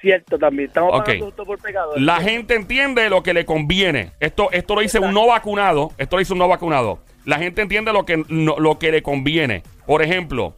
[0.00, 0.68] Cierto también.
[0.68, 2.02] Estamos pagando justo por pecadores.
[2.02, 4.10] La gente entiende lo que le conviene.
[4.18, 5.92] Esto, esto lo dice un no vacunado.
[5.98, 6.98] Esto lo dice un no vacunado.
[7.24, 9.62] La gente entiende lo que, no- lo que le conviene.
[9.86, 10.54] Por ejemplo,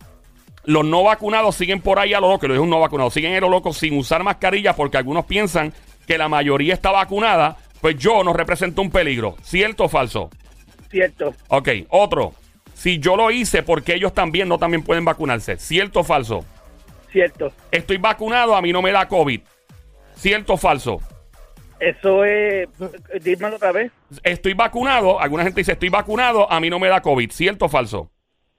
[0.65, 2.49] los no vacunados siguen por ahí a lo loco.
[2.49, 3.11] Lo dice un no vacunado.
[3.11, 5.75] Siguen a lo loco sin usar mascarilla porque algunos piensan
[6.07, 7.59] que la mayoría está vacunada.
[7.83, 9.37] Pues yo no represento un peligro.
[9.43, 10.31] ¿Cierto o falso?
[10.91, 11.35] Cierto.
[11.49, 12.35] Ok, otro.
[12.75, 15.57] Si yo lo hice, porque ellos también no también pueden vacunarse?
[15.57, 16.45] ¿Cierto o falso?
[17.11, 17.53] Cierto.
[17.71, 19.41] Estoy vacunado, a mí no me da COVID.
[20.17, 21.01] ¿Cierto o falso?
[21.79, 22.69] Eso es...
[23.23, 23.93] Dímelo otra vez.
[24.23, 27.31] Estoy vacunado, alguna gente dice estoy vacunado, a mí no me da COVID.
[27.31, 28.11] ¿Cierto o falso?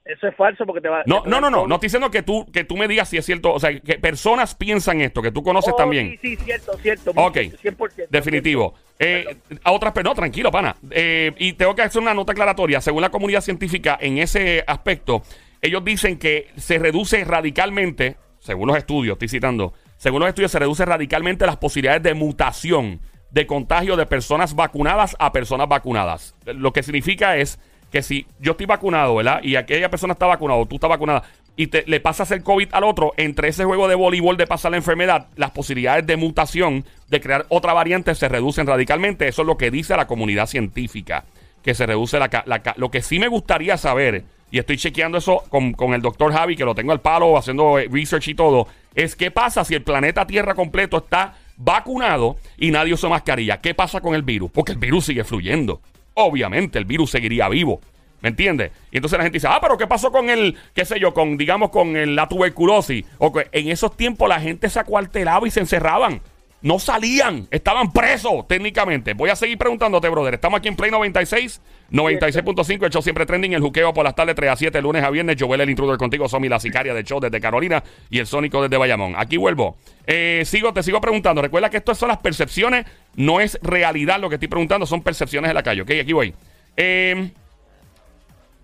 [0.06, 2.22] Eso es falso porque te va No, te no, no, no, no estoy diciendo que
[2.22, 5.32] tú, que tú me digas si es cierto, o sea, que personas piensan esto, que
[5.32, 6.16] tú conoces Oh, también.
[6.22, 7.10] Sí, sí, cierto, cierto.
[7.16, 7.36] Ok.
[7.36, 8.08] 100%.
[8.08, 8.74] Definitivo.
[8.98, 10.76] Eh, a otras personas, no, tranquilo, pana.
[10.90, 12.80] Eh, y tengo que hacer una nota aclaratoria.
[12.80, 15.22] Según la comunidad científica, en ese aspecto,
[15.60, 20.60] ellos dicen que se reduce radicalmente, según los estudios, estoy citando, según los estudios, se
[20.60, 26.36] reduce radicalmente las posibilidades de mutación de contagio de personas vacunadas a personas vacunadas.
[26.44, 27.58] Lo que significa es
[27.96, 29.40] que si yo estoy vacunado, ¿verdad?
[29.42, 31.22] Y aquella persona está vacunada tú estás vacunada
[31.56, 34.72] y te, le pasas el COVID al otro, entre ese juego de voleibol de pasar
[34.72, 39.26] la enfermedad, las posibilidades de mutación, de crear otra variante, se reducen radicalmente.
[39.28, 41.24] Eso es lo que dice la comunidad científica,
[41.62, 42.28] que se reduce la...
[42.44, 46.34] la lo que sí me gustaría saber, y estoy chequeando eso con, con el doctor
[46.34, 49.74] Javi, que lo tengo al palo haciendo eh, research y todo, es qué pasa si
[49.74, 53.62] el planeta Tierra completo está vacunado y nadie usa mascarilla.
[53.62, 54.50] ¿Qué pasa con el virus?
[54.50, 55.80] Porque el virus sigue fluyendo.
[56.18, 57.80] Obviamente, el virus seguiría vivo.
[58.22, 58.72] ¿Me entiendes?
[58.90, 61.36] Y entonces la gente dice, ah, pero ¿qué pasó con el, qué sé yo, con,
[61.36, 63.04] digamos, con el- la tuberculosis?
[63.18, 66.22] O que en esos tiempos la gente se acuartelaba y se encerraban.
[66.62, 69.12] No salían, estaban presos técnicamente.
[69.14, 70.34] Voy a seguir preguntándote, brother.
[70.34, 71.60] Estamos aquí en Play 96,
[71.92, 75.10] 96.5, el show siempre trending, el juqueo por las tardes 3 a 7, lunes a
[75.10, 75.36] viernes.
[75.38, 78.78] Joel, el intruder contigo, Somi, la sicaria del show desde Carolina y el Sónico desde
[78.78, 79.14] Bayamón.
[79.16, 79.76] Aquí vuelvo.
[80.06, 81.42] Eh, sigo, te sigo preguntando.
[81.42, 85.50] Recuerda que esto son las percepciones, no es realidad lo que estoy preguntando, son percepciones
[85.50, 85.82] de la calle.
[85.82, 86.34] Ok, aquí voy.
[86.76, 87.30] Eh,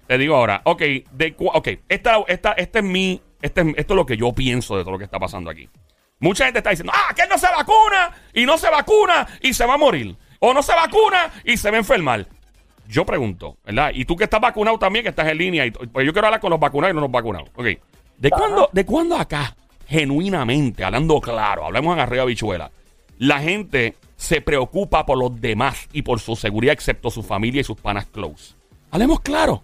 [0.07, 3.93] te digo ahora, ok, de, cu- ok, esta, esta, este es mi, este es- esto
[3.95, 5.69] es lo que yo pienso de todo lo que está pasando aquí.
[6.23, 9.53] Mucha gente está diciendo, ah, que él no se vacuna y no se vacuna y
[9.53, 10.17] se va a morir.
[10.39, 12.27] O no se vacuna y se va a enfermar.
[12.89, 13.91] Yo pregunto, ¿verdad?
[13.93, 16.41] Y tú que estás vacunado también, que estás en línea, y, pues yo quiero hablar
[16.41, 17.49] con los vacunados y no los vacunados.
[17.57, 17.67] Ok.
[18.19, 19.57] ¿De cuándo, ¿De cuándo acá,
[19.89, 22.71] genuinamente, hablando claro, hablemos en arriba bichuela,
[23.19, 27.65] la gente se preocupa por los demás y por su seguridad, excepto su familia y
[27.65, 28.55] sus panas close?
[28.93, 29.61] Hablemos claro.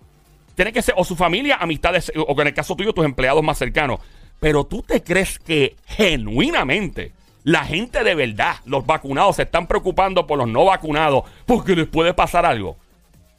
[0.57, 3.59] Tiene que ser o su familia, amistades, o en el caso tuyo, tus empleados más
[3.59, 4.01] cercanos.
[4.41, 7.13] Pero tú te crees que genuinamente
[7.45, 11.87] la gente de verdad, los vacunados, se están preocupando por los no vacunados porque les
[11.87, 12.77] puede pasar algo.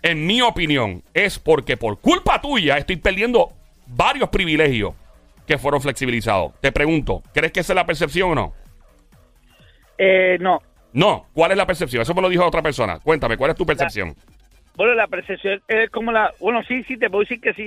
[0.02, 3.52] En mi opinión, es porque por culpa tuya estoy perdiendo
[3.86, 4.94] varios privilegios
[5.46, 6.54] que fueron flexibilizados.
[6.60, 8.54] Te pregunto, ¿crees que esa es la percepción o no?
[9.98, 10.62] Eh, no.
[10.94, 12.02] No, ¿cuál es la percepción?
[12.02, 13.00] Eso me lo dijo otra persona.
[13.00, 14.16] Cuéntame, ¿cuál es tu percepción?
[14.76, 16.34] Bueno, la percepción es como la...
[16.40, 17.66] Bueno, sí, sí, te puedo decir que sí.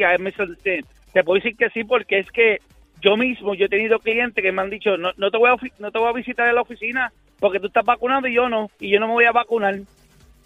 [1.13, 2.59] Te puedo decir que sí porque es que
[3.03, 5.57] yo mismo, yo he tenido clientes que me han dicho, no, no, te, voy a,
[5.79, 8.71] no te voy a visitar en la oficina porque tú estás vacunado y yo no,
[8.79, 9.75] y yo no me voy a vacunar.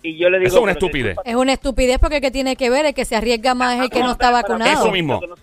[0.03, 0.49] Y yo le digo...
[0.49, 1.17] Eso es una "Pero si estupidez.
[1.25, 3.83] Es una estupidez porque el que tiene que ver el que se arriesga más es
[3.83, 4.71] el que no está vacunado.
[4.73, 5.21] Eso mismo.
[5.27, 5.35] no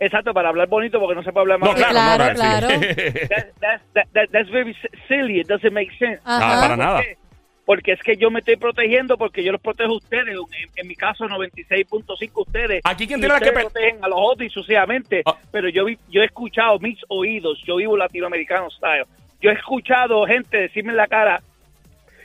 [0.00, 1.74] exacto, para hablar bonito porque no se puede hablar No, más.
[1.76, 2.68] claro, Claro, no, no, claro.
[2.68, 2.86] sí.
[3.28, 4.76] That- that's, that- that- that's very
[5.08, 5.40] silly.
[5.40, 6.20] It doesn't make sense.
[6.24, 6.58] Ajá.
[6.58, 6.96] Ah, para nada.
[6.98, 7.16] ¿Por qué?
[7.64, 10.34] Porque es que yo me estoy protegiendo porque yo los protejo a ustedes.
[10.36, 12.80] En, en mi caso, 96.5 ustedes.
[12.84, 15.22] Aquí quien tiene la que protegen a los otros y sucesivamente.
[15.24, 15.36] Ah.
[15.50, 17.62] Pero yo vi- yo he escuchado mis oídos.
[17.66, 19.04] Yo vivo latinoamericano style.
[19.40, 21.40] Yo he escuchado gente decirme en la cara.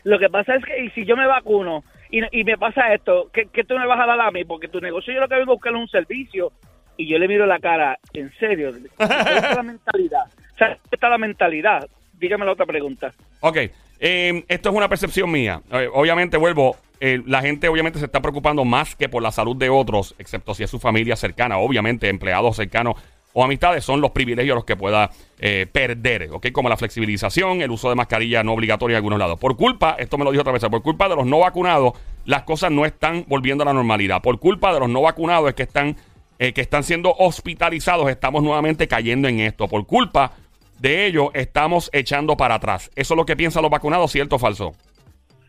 [0.03, 3.29] Lo que pasa es que y si yo me vacuno y, y me pasa esto,
[3.33, 4.43] ¿qué, qué tú me vas a dar a mí?
[4.45, 6.51] Porque tu negocio yo lo que vengo a buscar es un servicio.
[6.97, 10.25] Y yo le miro la cara, en serio, ¿dónde está la mentalidad?
[10.53, 11.87] O sea, ¿dónde está la mentalidad?
[12.13, 13.13] Dígame la otra pregunta.
[13.39, 13.57] Ok,
[13.99, 15.61] eh, esto es una percepción mía.
[15.71, 19.55] Eh, obviamente, vuelvo, eh, la gente obviamente se está preocupando más que por la salud
[19.55, 22.95] de otros, excepto si es su familia cercana, obviamente empleados cercanos
[23.33, 26.51] o amistades son los privilegios los que pueda eh, perder, ¿ok?
[26.51, 29.39] Como la flexibilización, el uso de mascarilla no obligatoria en algunos lados.
[29.39, 31.93] Por culpa, esto me lo dijo otra vez, por culpa de los no vacunados,
[32.25, 34.21] las cosas no están volviendo a la normalidad.
[34.21, 35.95] Por culpa de los no vacunados es que están,
[36.39, 39.67] eh, que están siendo hospitalizados, estamos nuevamente cayendo en esto.
[39.67, 40.33] Por culpa
[40.79, 42.89] de ello, estamos echando para atrás.
[42.95, 44.73] ¿Eso es lo que piensan los vacunados, cierto o falso?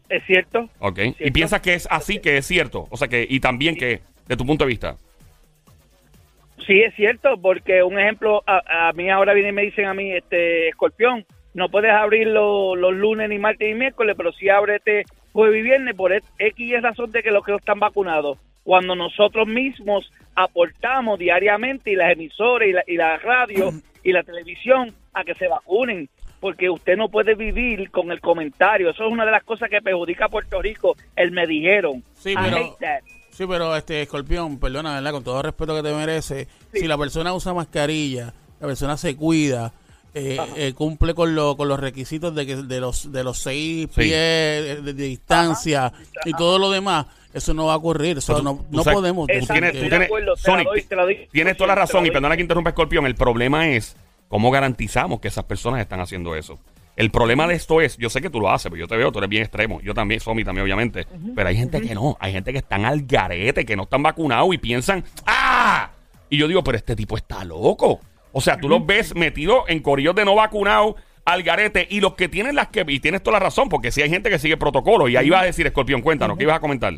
[0.08, 0.68] ¿Es cierto?
[0.80, 0.98] Ok.
[0.98, 1.32] ¿Y ¿Cierto?
[1.32, 2.86] piensas que es así, que es cierto?
[2.90, 4.96] O sea, que, y también que, de tu punto de vista.
[6.66, 9.94] Sí, es cierto, porque un ejemplo, a, a mí ahora vienen y me dicen a
[9.94, 14.48] mí, este, escorpión, no puedes abrir lo- los lunes, ni martes, ni miércoles, pero sí
[14.48, 16.24] ábrete jueves y viernes por X
[16.58, 18.38] y es razón de que los que no están vacunados.
[18.62, 24.22] Cuando nosotros mismos aportamos diariamente y las emisoras y la, y la radio y la
[24.22, 26.08] televisión a que se vacunen,
[26.40, 28.90] porque usted no puede vivir con el comentario.
[28.90, 32.02] Eso es una de las cosas que perjudica a Puerto Rico, el me dijeron.
[32.14, 32.76] Sí, pero-.
[33.30, 35.12] Sí, pero este escorpión, perdona, ¿verdad?
[35.12, 39.16] Con todo el respeto que te merece, si la persona usa mascarilla, la persona se
[39.16, 39.72] cuida,
[40.14, 43.88] eh, eh, cumple con, lo, con los requisitos de que de los de los seis
[43.94, 44.00] Sí.
[44.00, 45.92] pies de, de distancia
[46.24, 48.96] y todo lo demás, eso no va a ocurrir, eso Tú- no, tú no sabes-
[48.96, 49.26] podemos.
[49.28, 52.04] tú tienes, tú tienes- acuerdo, Sonic, doy, tienes toda la razón.
[52.06, 53.06] Y perdona que interrumpa, Escorpión.
[53.06, 53.96] El problema es
[54.28, 56.58] cómo garantizamos que esas personas están haciendo eso.
[56.96, 59.10] El problema de esto es, yo sé que tú lo haces, pero yo te veo,
[59.10, 59.80] tú eres bien extremo.
[59.80, 61.06] Yo también, Somi también, obviamente.
[61.34, 62.16] Pero hay gente que no.
[62.20, 65.90] Hay gente que están al garete, que no están vacunados y piensan, ¡ah!
[66.28, 68.00] Y yo digo, pero este tipo está loco.
[68.32, 72.14] O sea, tú los ves metidos en corillos de no vacunados al garete y los
[72.14, 72.84] que tienen las que...
[72.86, 75.08] Y tienes toda la razón, porque si hay gente que sigue protocolo.
[75.08, 76.94] Y ahí vas a decir, Escorpión, cuéntanos, ¿qué ibas a comentar?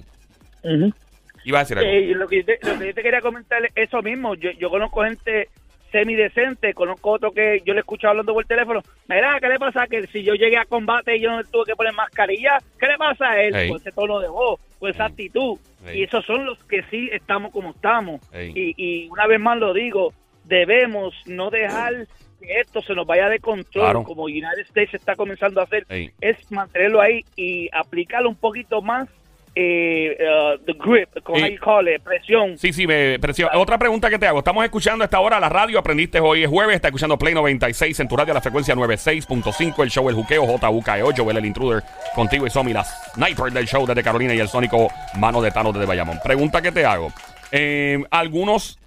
[1.45, 1.91] Ibas a decir algo.
[1.91, 4.35] Eh, lo, que yo te, lo que yo te quería comentar es eso mismo.
[4.35, 5.49] Yo, yo conozco gente
[5.91, 8.81] semidecente, conozco otro que yo le escucho hablando por teléfono.
[9.09, 9.87] Mira, ¿qué le pasa?
[9.87, 12.97] Que si yo llegué a combate y yo no tuve que poner mascarilla, ¿qué le
[12.97, 13.55] pasa a él?
[13.55, 13.69] Ey.
[13.69, 15.59] Con ese tono de voz, con esa actitud.
[15.93, 18.21] Y esos son los que sí estamos como estamos.
[18.33, 20.15] Y, y una vez más lo digo,
[20.53, 22.07] debemos no dejar
[22.41, 24.03] que esto se nos vaya de control, Claro.
[24.05, 29.09] como United States está comenzando a hacer, es mantenerlo ahí y aplicarlo un poquito más,
[29.55, 32.57] eh, uh, the grip, how you call it, presión.
[32.59, 33.51] Sí, sí, me precio.
[33.55, 34.39] Otra pregunta que te hago.
[34.39, 35.79] Estamos escuchando a esta hora la radio.
[35.79, 36.77] Aprendiste hoy es jueves.
[36.77, 39.83] Está escuchando Play 96 en tu radio a la frecuencia 96.5.
[39.83, 41.83] El show El Juqueo, JUKEO, Joel el Intruder.
[42.15, 44.89] Contigo y Somi, la sniper del show desde Carolina y el sónico
[45.19, 46.19] Mano de Thanos desde Bayamón.
[46.25, 47.13] Pregunta que te hago.
[47.53, 48.79] Eh, algunos.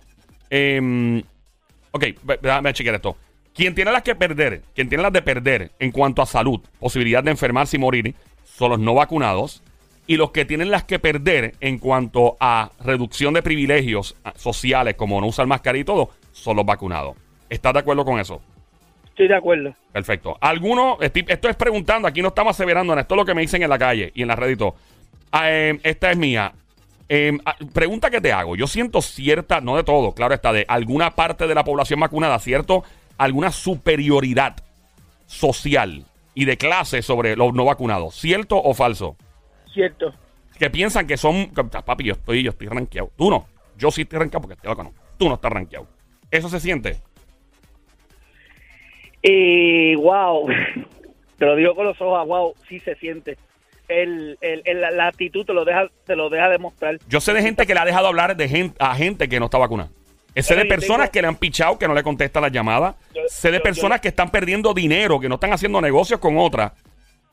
[1.96, 3.16] Ok, déjame chequear esto.
[3.54, 7.24] Quien tiene las que perder, quien tiene las de perder en cuanto a salud, posibilidad
[7.24, 9.62] de enfermarse y morir, son los no vacunados.
[10.08, 14.94] Y los que tienen las que perder en cuanto a reducción de privilegios ah, sociales,
[14.96, 17.16] como no usar mascarilla y todo, son los vacunados.
[17.50, 18.40] ¿Estás de acuerdo con eso?
[19.08, 19.74] Estoy de acuerdo.
[19.94, 20.38] Perfecto.
[20.42, 20.98] ¿Alguno?
[21.02, 23.70] estoy- Esto es preguntando, aquí no estamos aseverando, esto es lo que me dicen en
[23.70, 24.76] la calle y en la red y todo.
[25.32, 26.54] Ah, eh, esta es mía.
[27.08, 28.56] Eh, ah, pregunta que te hago.
[28.56, 32.40] Yo siento cierta, no de todo, claro está, de alguna parte de la población vacunada,
[32.40, 32.84] ¿cierto?
[33.18, 34.56] Alguna superioridad
[35.28, 38.16] social y de clase sobre los no vacunados.
[38.16, 39.16] ¿Cierto o falso?
[39.74, 40.14] Cierto.
[40.60, 41.48] Que piensan que son.
[41.54, 43.12] que, "Ah, Papi, yo estoy, yo estoy rankeado.
[43.18, 43.46] Tú no.
[43.78, 44.96] Yo sí estoy rankeado porque estoy vacunado.
[45.18, 45.88] Tú no estás rankeado.
[46.32, 46.98] ¿Eso se siente?
[49.22, 50.48] Y wow,
[51.38, 53.38] te lo digo con los ojos, wow, sí se siente.
[53.88, 56.98] El, el, el- la actitud te lo deja te lo deja demostrar.
[57.08, 59.46] Yo sé de gente que le ha dejado hablar de gente, a gente que no
[59.46, 59.90] está vacunada.
[60.36, 62.96] Sé de Pero personas que le han pichado, que no le contestan las llamadas.
[63.14, 66.20] Yo- sé de yo- personas yo- que están perdiendo dinero, que no están haciendo negocios
[66.20, 66.74] con otra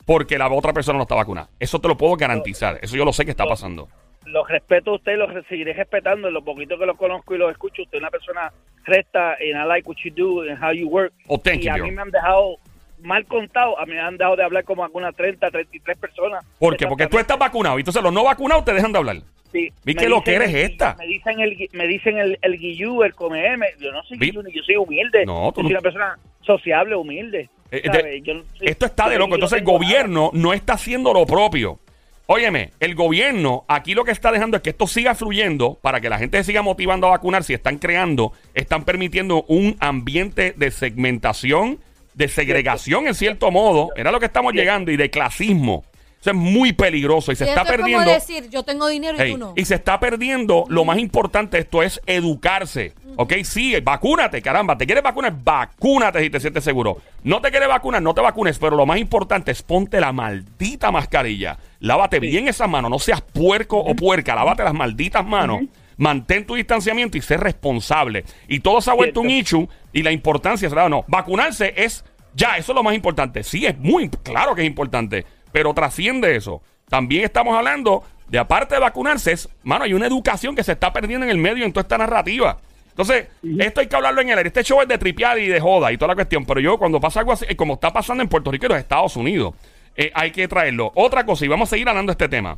[0.05, 1.49] porque la otra persona no está vacunada.
[1.59, 2.77] Eso te lo puedo garantizar.
[2.81, 3.89] Eso yo lo sé que está pasando.
[4.25, 6.29] Los respeto a usted, los seguiré respetando.
[6.29, 8.53] En lo poquito que los conozco y los escucho, usted es una persona
[8.85, 11.11] recta and I like what you do and how you work.
[11.27, 12.55] Oh, thank y you, a mí me han dejado
[13.03, 16.43] mal contado, a mí me han dejado de hablar como algunas 30, 33 personas.
[16.59, 16.87] ¿Por qué?
[16.87, 17.77] Porque tú estás vacunado.
[17.77, 19.17] y Entonces los no vacunados te dejan de hablar.
[19.51, 20.95] Sí, Vi que lo que eres el- esta.
[20.97, 23.65] Me dicen el, me dicen el, el guillú, el come M.
[23.79, 25.25] Yo no soy guillú, ni yo soy humilde.
[25.27, 27.49] No, tú yo no- soy una persona sociable, humilde.
[27.69, 29.35] Eh, soy- Esto está de loco.
[29.35, 31.79] Entonces el gobierno no está haciendo lo propio.
[32.25, 36.09] Óyeme, el gobierno aquí lo que está dejando es que esto siga fluyendo para que
[36.09, 37.43] la gente se siga motivando a vacunar.
[37.43, 41.79] Si están creando, están permitiendo un ambiente de segmentación,
[42.13, 43.89] de segregación en cierto modo.
[43.95, 45.83] Era lo que estamos llegando y de clasismo.
[46.21, 48.05] Eso es muy peligroso y se Y está esto es perdiendo.
[48.05, 49.53] como decir, yo tengo dinero y tú no.
[49.57, 50.63] Y se está perdiendo.
[50.69, 52.93] Lo más importante de esto es educarse.
[53.17, 53.33] ¿Ok?
[53.43, 54.77] Sí, vacúnate, caramba.
[54.77, 55.33] ¿Te quieres vacunar?
[55.43, 56.97] Vacúnate si te sientes seguro.
[57.23, 58.57] No te quieres vacunar, no te vacunes.
[58.57, 61.57] Pero lo más importante es ponte la maldita mascarilla.
[61.81, 62.89] Lávate bien esas manos.
[62.89, 64.33] No seas puerco o puerca.
[64.33, 65.63] Lávate las malditas manos.
[65.97, 68.25] Mantén tu distanciamiento y sé responsable.
[68.47, 69.67] Y todo se ha vuelto un issue.
[69.91, 70.89] Y la importancia, ¿verdad?
[70.89, 72.03] No, vacunarse es
[72.35, 73.43] ya, eso es lo más importante.
[73.43, 75.25] Sí, es muy claro que es importante.
[75.51, 76.61] Pero trasciende eso.
[76.89, 80.91] También estamos hablando de, aparte de vacunarse, es, mano, hay una educación que se está
[80.91, 82.57] perdiendo en el medio en toda esta narrativa.
[82.89, 83.27] Entonces,
[83.59, 84.49] esto hay que hablarlo en el aire.
[84.49, 86.45] Este show es de tripear y de joda y toda la cuestión.
[86.45, 88.77] Pero yo, cuando pasa algo así, eh, como está pasando en Puerto Rico y los
[88.77, 89.55] Estados Unidos,
[89.95, 90.91] eh, hay que traerlo.
[90.95, 92.57] Otra cosa, y vamos a seguir hablando de este tema.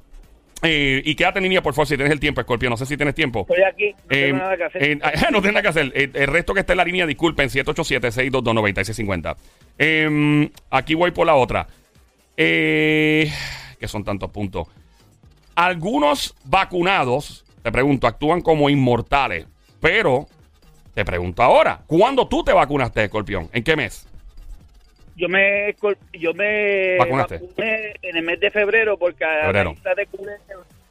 [0.67, 2.69] Eh, y quédate en línea, por favor, si tienes el tiempo, Scorpio.
[2.71, 3.41] No sé si tienes tiempo.
[3.41, 4.83] Estoy aquí, no Eh, tengo nada que hacer.
[4.83, 4.99] eh,
[5.31, 5.91] no tiene nada que hacer.
[5.95, 9.35] Eh, el resto que está en la línea, disculpen, 787-622-9650.
[9.77, 11.67] Eh, aquí voy por la otra.
[12.37, 13.31] Eh,
[13.79, 14.67] que son tantos puntos.
[15.55, 19.45] Algunos vacunados, te pregunto, actúan como inmortales.
[19.79, 20.27] Pero,
[20.93, 23.49] te pregunto ahora, ¿cuándo tú te vacunaste, Escorpión?
[23.53, 24.07] ¿En qué mes?
[25.15, 25.75] Yo me
[26.13, 27.39] yo me ¿Vacunaste?
[27.39, 29.71] vacuné en el mes de febrero porque Febrero.
[29.71, 30.37] la isla de Culebra,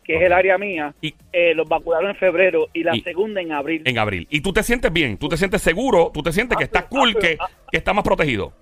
[0.02, 3.40] que es el área mía, Y- eh, los vacunaron en febrero y la Y- segunda
[3.40, 3.82] en abril.
[3.84, 4.26] En abril.
[4.30, 5.16] ¿Y tú te sientes bien?
[5.18, 6.10] ¿Tú te sientes seguro?
[6.12, 7.10] ¿Tú te sientes que Ah, estás pero- cool?
[7.16, 8.52] ah, Que, pero- que estás más protegido?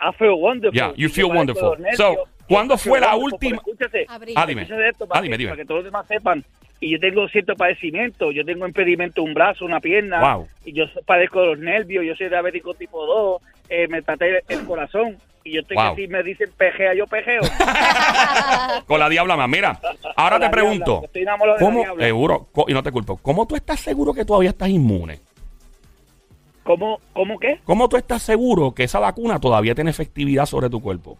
[0.00, 0.72] I feel wonderful.
[0.78, 1.78] Yeah, you feel wonderful.
[1.96, 4.34] So, ¿cuándo fue la última- Escúchate, Abril.
[4.36, 4.62] Ah, dime.
[4.62, 5.50] escúchate esto para, Ah, dime, que, dime.
[5.52, 6.44] para que todos los demás sepan.
[6.78, 8.30] Y yo tengo cierto padecimiento.
[8.32, 10.20] Yo tengo impedimento de un brazo, una pierna.
[10.36, 10.46] Wow.
[10.66, 12.04] Y yo padezco de los nervios.
[12.04, 13.42] Yo soy diabético tipo 2.
[13.68, 15.18] Eh, me traté el corazón.
[15.44, 15.94] Y yo estoy Wow.
[15.94, 17.40] que si me dicen pejea, yo pejeo.
[18.86, 19.48] Con la diabla más.
[19.48, 19.78] Mira,
[20.16, 20.84] ahora Con te pregunto.
[20.92, 24.12] diabla, estoy enamorado de la ¿Cómo, seguro, y no te culpo, ¿cómo tú estás seguro
[24.12, 25.20] que todavía estás inmune?
[26.64, 27.60] ¿Cómo, ¿Cómo qué?
[27.64, 31.16] ¿Cómo tú estás seguro que esa vacuna todavía tiene efectividad sobre tu cuerpo?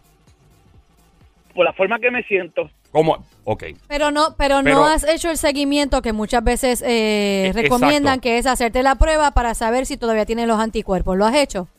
[1.55, 2.69] Por la forma que me siento.
[2.91, 3.23] ¿Cómo?
[3.45, 3.63] Ok.
[3.87, 8.15] Pero no, pero, Pero- no has hecho el seguimiento que muchas veces eh, E- recomiendan,
[8.15, 8.21] exacto.
[8.23, 11.15] que es hacerte la prueba para saber si todavía tienes los anticuerpos.
[11.17, 11.69] ¿Lo has hecho?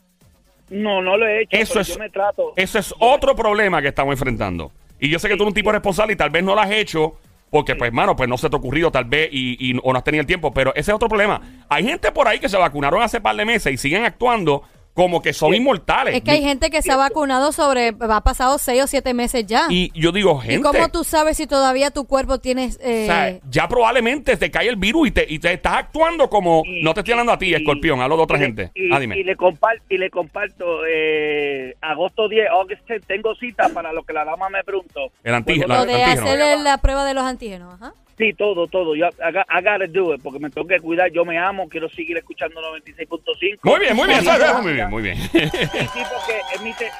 [0.69, 1.57] No, no lo he hecho.
[1.57, 2.53] Eso pero es- yo me trato.
[2.55, 4.71] Ese es otro problema que estamos enfrentando.
[4.99, 6.71] Y yo sé que tú eres un tipo responsable y tal vez no lo has
[6.71, 7.15] hecho
[7.49, 9.97] porque, pues, mano, pues no se te ha ocurrido tal vez y, y- o no
[9.97, 10.53] has tenido el tiempo.
[10.53, 11.41] Pero ese es otro problema.
[11.69, 15.21] Hay gente por ahí que se vacunaron hace par de meses y siguen actuando como
[15.21, 16.13] que son inmortales.
[16.15, 19.45] Es que hay gente que se ha vacunado sobre, ha pasado seis o siete meses
[19.45, 19.67] ya.
[19.69, 20.61] Y yo digo, ¿Y gente.
[20.67, 22.77] cómo tú sabes si todavía tu cuerpo tienes...
[22.81, 26.29] eh, O sea, ya probablemente te cae el virus y te, y te estás actuando
[26.29, 26.63] como.
[26.65, 28.71] Y- no te estoy hablando a ti, y- escorpión, hablo de otra y gente.
[28.75, 29.17] Y, ah, dime.
[29.17, 34.03] y le comparto, y le comparto eh, agosto 10, August 10, tengo cita para lo
[34.03, 35.11] que la dama me preguntó.
[35.23, 36.27] El antígeno, lo de antígeno.
[36.27, 37.73] hacer la prueba de los antígenos.
[37.75, 37.93] Ajá.
[38.19, 38.95] Sí, todo, todo.
[38.95, 39.31] Yo, I,
[39.63, 41.09] gotta do it, porque me tengo que cuidar.
[41.11, 43.59] Yo me amo, quiero seguir escuchando 96.5.
[43.63, 44.23] Muy bien, muy bien,
[44.61, 45.15] muy bien, muy bien.
[45.17, 46.91] Sí, sí, porque es mi, te-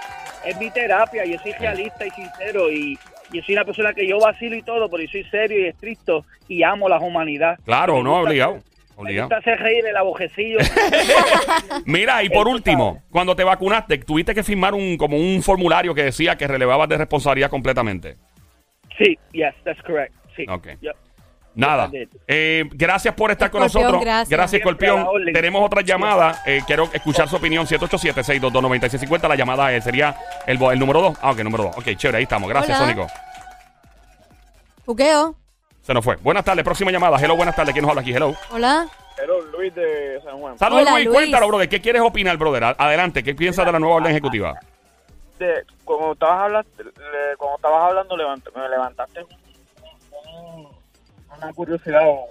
[0.45, 1.25] es mi terapia.
[1.25, 2.71] Yo soy realista y sincero.
[2.71, 2.97] Y
[3.33, 6.25] yo soy una persona que yo vacilo y todo, pero yo soy serio y estricto
[6.47, 7.59] y amo la humanidad.
[7.65, 8.53] claro, no, gusta- obligado.
[8.97, 9.27] Me Obligado.
[9.29, 10.57] gusta hacer reír el abojecillo.
[11.85, 13.05] Mira, y por último, sabe.
[13.11, 16.97] cuando te vacunaste, tuviste que firmar un como un formulario que decía que relevabas de
[16.97, 18.15] responsabilidad completamente.
[18.97, 20.13] sí, yes, that's correct.
[20.35, 20.45] Sí.
[20.49, 20.67] Ok.
[20.81, 20.95] Yep.
[21.55, 21.89] Nada.
[22.27, 23.99] Eh, gracias por estar con nosotros.
[24.01, 24.29] gracias.
[24.29, 25.05] Gracias, Escorpión.
[25.33, 26.41] Tenemos otra llamada.
[26.45, 27.65] Eh, quiero escuchar su opinión.
[27.67, 29.27] 787-622-9650.
[29.27, 30.15] La llamada eh, sería
[30.47, 31.17] el, bo- el número 2.
[31.21, 31.77] Ah, ok, número 2.
[31.77, 32.47] Ok, chévere, ahí estamos.
[32.49, 32.91] Gracias, Hola.
[32.93, 33.07] Sónico.
[34.85, 35.35] Juqueo.
[35.81, 36.15] Se nos fue.
[36.17, 36.63] Buenas tardes.
[36.63, 37.17] Próxima llamada.
[37.19, 37.73] Hello, buenas tardes.
[37.73, 38.13] ¿Quién nos habla aquí?
[38.13, 38.35] Hello.
[38.51, 38.87] Hola.
[39.17, 40.57] Pero Luis de San Juan.
[40.57, 41.05] Saludos, Hola, Luis.
[41.07, 41.17] Luis.
[41.17, 41.67] Cuéntalo, brother.
[41.69, 42.75] ¿Qué quieres opinar, brother?
[42.77, 43.21] Adelante.
[43.23, 44.57] ¿Qué piensas de la nueva orden ejecutiva?
[45.39, 49.48] De, cuando estabas hablando, le- cuando estabas hablando levant- me levantaste un-
[51.43, 52.27] una curiosidad o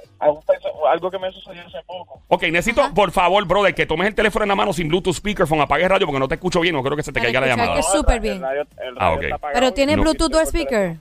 [0.89, 2.21] algo, que me sucedió hace poco.
[2.29, 5.61] Ok, necesito, por favor, brother, que tomes el teléfono en la mano sin Bluetooth speakerphone.
[5.61, 6.75] Apague el radio porque no te escucho bien.
[6.75, 7.73] No creo que se te Para caiga la llamada.
[7.75, 8.35] que el súper bien.
[8.37, 9.23] el radio- el Ah, radio ok.
[9.25, 10.03] está apagado Pero tiene No.
[10.03, 10.97] Bluetooth o speaker.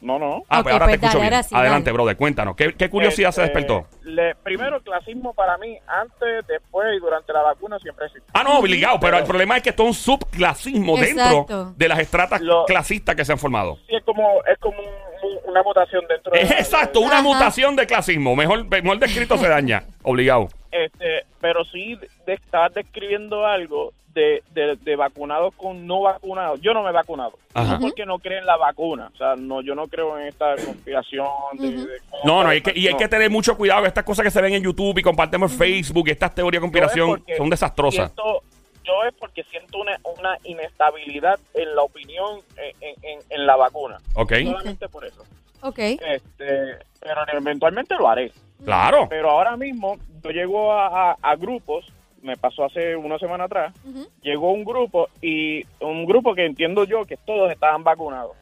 [0.00, 0.42] No, no.
[0.48, 1.34] Ah, pues ahora te pues escucho dale, bien.
[1.34, 1.92] ahora sí, Adelante, dale.
[1.94, 2.16] brother.
[2.16, 2.56] Cuéntanos.
[2.56, 3.86] ¿Qué, qué curiosidad se Este, despertó?
[4.04, 8.26] le- primero, el clasismo para mí, antes, después y durante la vacuna siempre existe.
[8.32, 11.98] Ah, no, obligado, pero el problema es que esto es un subclasismo dentro de las
[11.98, 13.76] estratas Lo- clasistas que se han formado.
[13.88, 14.86] Sí, es como, es como un-
[15.22, 16.40] un- una mutación dentro de...
[16.40, 17.22] Es exacto, una Ajá.
[17.22, 18.34] mutación de clasismo.
[18.34, 19.84] Mejor, mejor descrito se daña.
[20.02, 20.48] Obligado.
[20.72, 26.60] Este, pero sí de, estar describiendo algo de, de, de vacunados con no vacunados.
[26.60, 27.32] Yo no me he vacunado.
[27.54, 27.78] Ajá.
[27.80, 29.10] Porque no creen en la vacuna.
[29.14, 31.86] O sea, no, yo no creo en esta conspiración de...
[32.24, 33.86] No, no, hay que, y hay que tener mucho cuidado.
[33.86, 37.24] Estas cosas que se ven en YouTube y compartimos en Facebook, estas teorías de conspiración
[37.36, 38.12] son desastrosas.
[38.12, 38.42] siento-
[38.82, 43.54] yo es porque siento una, una inestabilidad en la opinión en, en- en- en la
[43.54, 43.98] vacuna.
[44.14, 44.32] ¿Ok?
[44.44, 45.22] Solamente por eso.
[45.62, 45.78] Ok.
[45.78, 48.32] Este, pero eventualmente lo haré.
[48.64, 49.06] Claro.
[49.08, 51.86] Pero ahora mismo yo llego a, a- a grupos,
[52.22, 53.74] me pasó hace una semana atrás,
[54.22, 58.36] llegó un grupo y un grupo que entiendo yo que todos estaban vacunados.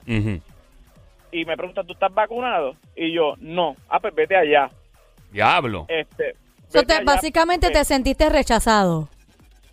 [1.30, 2.74] Y me preguntan, ¿tú estás vacunado?
[2.96, 3.76] Y yo, no.
[3.88, 4.70] Ah, pues vete allá.
[5.30, 5.84] Diablo.
[5.88, 6.32] Este,
[6.68, 9.08] So, vete te- allá, básicamente te sentiste rechazado.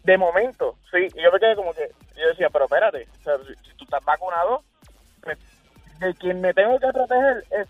[0.04, 1.08] De momento, sí.
[1.15, 3.86] Y yo me quedé como que, yo decía, pero espérate, o sea, si, si tú
[3.86, 4.63] estás vacunado,
[5.24, 5.38] pues,
[6.00, 7.68] de quien me tengo que proteger es...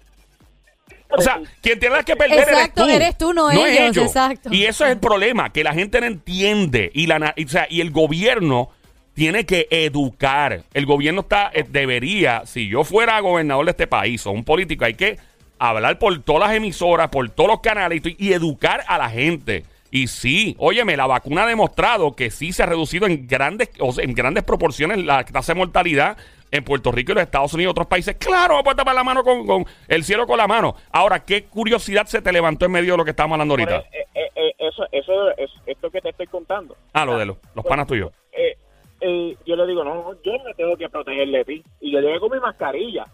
[1.10, 2.96] O sea, quien tiene que perder Exacto, eres tú.
[2.96, 4.50] eres tú, no es ellos, exacto.
[4.52, 6.92] Y eso es el problema, que la gente no entiende.
[6.94, 8.70] Y, la, y, o sea, y el gobierno
[9.14, 10.64] tiene que educar.
[10.74, 14.86] El gobierno está eh, debería, si yo fuera gobernador de este país o un político,
[14.86, 15.18] hay que
[15.58, 19.64] hablar por todas las emisoras, por todos los canales y, y educar a la gente.
[19.92, 23.92] Y sí, óyeme, la vacuna ha demostrado que sí se ha reducido en grandes, o
[23.92, 26.18] sea, en grandes proporciones la tasa de mortalidad
[26.52, 28.16] en Puerto Rico y los Estados Unidos y otros países.
[28.18, 30.76] Claro, puede tapar la mano con, con el cielo con la mano.
[30.92, 33.78] Ahora, ¿qué curiosidad se te levantó en medio de lo que estábamos hablando ahorita?
[33.92, 36.76] e- eh, eh, eso, eso es esto que te estoy contando.
[36.94, 38.12] Ah, lo de los, los panas tuyos.
[38.32, 38.58] Eh,
[39.02, 41.64] eh, yo le digo, no, no, yo me tengo que proteger de ti.
[41.82, 43.06] Y yo llegué con mi mascarilla,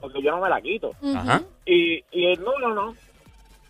[0.00, 0.92] porque yo no me la quito.
[1.14, 1.42] Ajá.
[1.66, 2.94] Y, y él, no, no, no.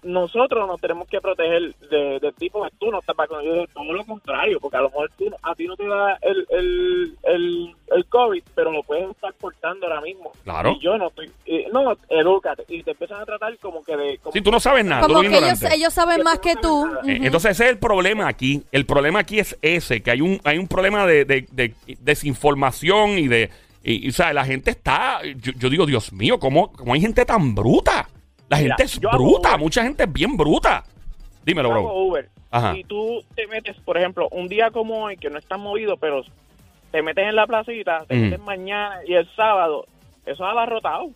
[0.03, 3.67] Nosotros nos tenemos que proteger de, del tipo de tú no estás vacunado.
[3.75, 7.17] Todo lo contrario, porque a lo mejor tú, a ti no te da el, el,
[7.25, 10.33] el, el COVID, pero lo puedes estar portando ahora mismo.
[10.45, 10.73] Claro.
[10.73, 11.31] Y yo no estoy.
[11.45, 12.65] y, no, edúcate.
[12.69, 14.19] Y te empiezan a tratar como que de.
[14.19, 16.55] Como Si tú no sabes nada, Como que ellos, ellos saben Que más tú que
[16.55, 16.87] no tú.
[17.07, 17.19] Eh.
[17.23, 18.63] Entonces ese es el problema aquí.
[18.73, 23.19] El problema aquí es ese, que hay un, hay un problema de, de- de desinformación
[23.19, 23.51] y de...
[23.83, 25.21] Y, y, o sea, la gente está...
[25.37, 28.09] Yo, yo digo, Dios mío, ¿cómo, cómo hay gente tan bruta?
[28.51, 30.85] La Mira, gente es bruta, mucha gente es bien bruta.
[31.45, 31.81] Dímelo, Yo bro.
[31.89, 32.29] hago Uber.
[32.51, 32.77] Ajá.
[32.77, 36.23] Y tú te metes, por ejemplo, un día como hoy, que no estás movido, pero
[36.91, 38.21] te metes en la placita, te Mm.
[38.23, 39.87] metes mañana y el sábado,
[40.27, 41.11] eso es abarrotado.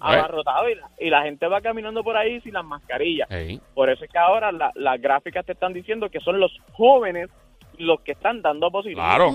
[0.00, 3.28] Abarrotado y la, y la gente va caminando por ahí sin las mascarillas.
[3.74, 7.28] Por eso es que ahora la- las gráficas te están diciendo que son los jóvenes
[7.78, 9.00] los que están dando positivo.
[9.00, 9.30] Claro.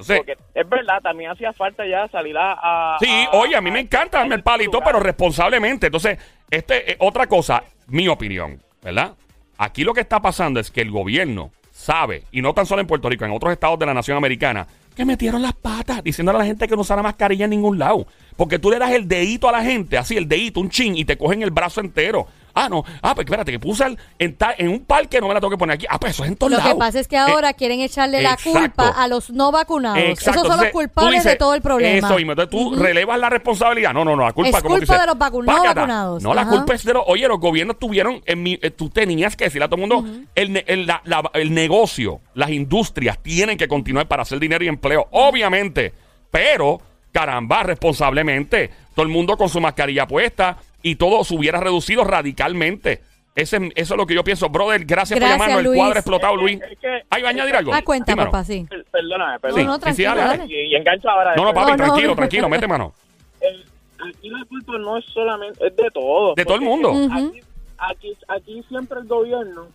[0.00, 0.12] Ujú.
[0.12, 2.52] Entonces, Porque es verdad, también hacía falta ya salir a...
[2.94, 5.86] a- Sí, a- oye, a mí me encanta darme el palito, pero responsablemente.
[5.86, 6.18] Entonces,
[6.50, 9.14] este eh, otra cosa, mi opinión, ¿verdad?
[9.58, 12.86] Aquí lo que está pasando es que el gobierno sabe, y no tan solo en
[12.86, 16.40] Puerto Rico, en otros estados de la nación americana, que metieron las patas diciéndole a
[16.40, 18.06] la gente que no usara mascarilla en ningún lado.
[18.36, 21.04] Porque tú le das el dedito a la gente, así el dedito, un chin, y
[21.04, 22.26] te cogen el brazo entero.
[22.58, 22.82] Ah, no.
[23.02, 23.84] Ah, pues espérate, que puse
[24.18, 25.84] en, ta- en un parque, no me la tengo que poner aquí.
[25.90, 26.72] Ah, pues eso es en todos Lo lados.
[26.72, 28.58] que pasa es que Eh, ahora quieren echarle la exacto.
[28.58, 29.98] culpa a los no vacunados.
[29.98, 30.22] Exacto.
[30.30, 32.08] Esos son Entonces, los culpables dices, de todo el problema.
[32.08, 32.32] Eso mismo.
[32.32, 33.92] Entonces tú relevas la responsabilidad.
[33.92, 34.24] No, no, no.
[34.24, 36.22] La culpa Es como culpa de los vacu- no vacunados.
[36.22, 37.04] No, la culpa es de los.
[37.06, 38.22] Oye, los gobiernos tuvieron.
[38.24, 41.02] En mi, eh, tú tenías que decirle a todo el mundo: el, ne- el- la-
[41.04, 45.06] la- el negocio, las industrias tienen que continuar para hacer dinero y empleo.
[45.10, 45.92] Obviamente.
[46.30, 46.80] Pero,
[47.12, 48.70] caramba, responsablemente.
[48.94, 50.56] Todo el mundo con su mascarilla puesta
[50.90, 53.02] y todo se hubiera reducido radicalmente.
[53.34, 54.48] Ese, es- eso es lo que yo pienso.
[54.48, 55.72] Brother, gracias, Gracias, por llamarnos.
[55.72, 56.62] El cuadro explotado, Es que- Luis.
[56.72, 56.88] es que-
[57.22, 57.74] va a añadir algo.
[57.74, 58.30] Ah, cuenta, Dímelo.
[58.30, 58.66] papá, sí.
[58.68, 59.66] Per- Perdóname, No, perdóname.
[59.66, 60.38] no, sí, tranquilo, dale, dale.
[60.38, 60.54] dale.
[60.54, 61.36] Y, y engancho ahora.
[61.36, 61.84] No, no, papi, No, no.
[61.84, 62.48] tranquilo, tranquilo.
[62.48, 62.92] Mete mano.
[63.40, 63.64] El-
[64.08, 66.34] aquí la culpa no es solamente, es de todo.
[66.34, 66.92] De todo el mundo.
[67.12, 67.40] Aquí,
[67.78, 69.66] aquí, aquí siempre el gobierno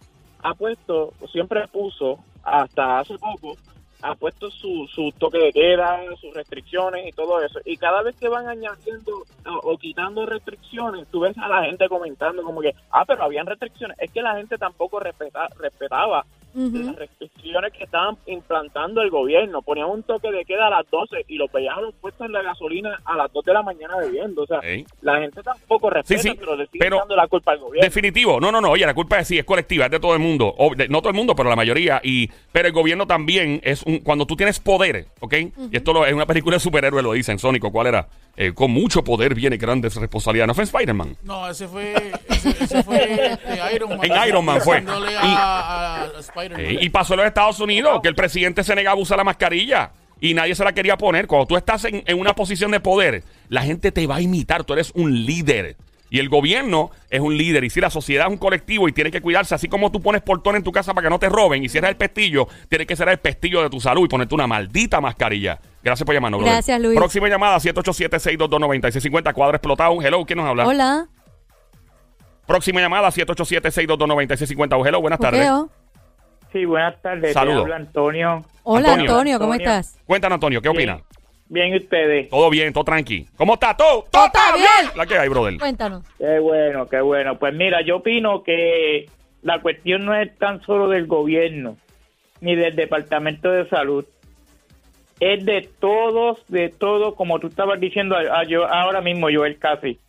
[0.42, 3.58] ha puesto, siempre puso, hasta hace poco,
[4.02, 7.60] ha puesto su, su toque de queda, sus restricciones y todo eso.
[7.66, 9.24] Y cada vez que van añadiendo
[9.64, 13.98] o, quitando restricciones, tú ves a la gente comentando como que, ah, pero habían restricciones.
[14.00, 19.62] Es que la gente tampoco respeta, respetaba las restricciones que estaban implantando el gobierno.
[19.62, 21.50] Ponían un toque de queda a las 12 y los
[22.02, 24.44] puestos en la gasolina a las 2 de la mañana bebiendo.
[24.44, 24.60] O sea,
[25.02, 27.86] la gente tampoco respeta, Sí, sí, pero le sigue pero- dando la culpa al gobierno.
[27.86, 28.40] Definitivo.
[28.40, 28.72] No, no, no.
[28.72, 30.54] Oye, la culpa es sí, es colectiva, es de todo el mundo.
[30.58, 32.00] O de- no todo el mundo, pero la mayoría.
[32.04, 34.00] Y, pero el gobierno también es un.
[34.00, 35.34] Cuando tú tienes poder, ¿ok?
[35.72, 37.72] Y esto lo, es una película de superhéroe, lo dicen, Sónico.
[37.72, 38.08] ¿Cuál era?
[38.38, 40.48] Eh, con mucho poder viene grandes responsabilidades.
[40.48, 41.18] ¿No fue en Spider-Man?
[41.24, 41.94] No, ese fue,
[42.30, 44.00] ese, ese fue este, Iron Man.
[44.04, 44.82] En Iron Man fue.
[44.88, 46.41] A, a Spider-Man.
[46.44, 49.24] Eh, y pasó en los Estados Unidos, que el presidente se negaba a usar la
[49.24, 49.92] mascarilla.
[50.20, 51.26] Y nadie se la quería poner.
[51.26, 54.64] Cuando tú estás en, en una posición de poder, la gente te va a imitar.
[54.64, 55.78] Tú eres un líder.
[56.12, 57.64] Y el gobierno es un líder.
[57.64, 60.22] Y si la sociedad es un colectivo y tiene que cuidarse, así como tú pones
[60.22, 62.98] portón en tu casa para que no te roben y cierras el pestillo, tiene que
[62.98, 65.58] cerrar el pestillo de tu salud y ponerte una maldita mascarilla.
[65.82, 66.56] Gracias por llamarnos, brother.
[66.56, 66.98] Gracias, Luis.
[66.98, 69.34] Próxima llamada, 787-622-9650.
[69.34, 70.02] Cuadro explotado.
[70.02, 70.68] Hello, ¿quién nos habla?
[70.68, 71.08] Hola.
[72.46, 74.86] Próxima llamada, 787-622-9650.
[74.86, 75.50] Hello, buenas tardes.
[76.52, 77.34] Sí, buenas tardes.
[77.34, 77.64] Saludos.
[77.64, 78.46] Habla Antonio.
[78.64, 79.12] Hola, Antonio.
[79.12, 79.72] Antonio, ¿cómo Antonio.
[79.80, 80.00] estás?
[80.06, 81.02] Cuéntanos, Antonio, ¿qué opinas?
[81.48, 82.30] Bien, ¿y ustedes?
[82.30, 83.26] Todo bien, todo tranqui.
[83.36, 83.76] ¿Cómo está?
[83.76, 84.06] ¿Todo?
[84.10, 84.92] ¿Todo está bien.
[84.96, 85.58] La que hay, brother.
[85.58, 86.04] Cuéntanos.
[86.18, 87.38] Qué bueno, qué bueno.
[87.38, 89.10] Pues mira, yo opino que
[89.42, 91.76] la cuestión no es tan solo del gobierno
[92.40, 94.06] ni del Departamento de Salud.
[95.20, 99.58] Es de todos, de todos, como tú estabas diciendo a- a yo, ahora mismo, Joel
[99.60, 100.00] Casi.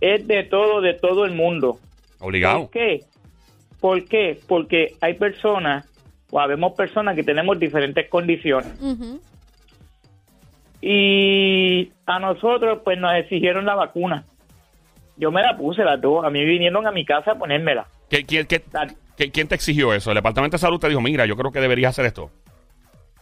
[0.00, 1.78] Es de todo, de todo el mundo.
[2.20, 2.60] Obligado.
[2.62, 3.00] ¿Por qué?
[3.80, 4.38] ¿Por qué?
[4.48, 5.86] Porque hay personas,
[6.30, 8.68] o habemos personas que tenemos diferentes condiciones.
[10.80, 14.24] Y a nosotros, pues nos exigieron la vacuna.
[15.16, 16.24] Yo me la puse las dos.
[16.24, 17.86] A mí vinieron a mi casa a ponérmela.
[18.08, 20.10] ¿Qué- quién, qué- La- qué- quién te exigió eso?
[20.10, 22.30] ¿El Departamento de Salud te dijo, mira, yo creo que deberías hacer esto?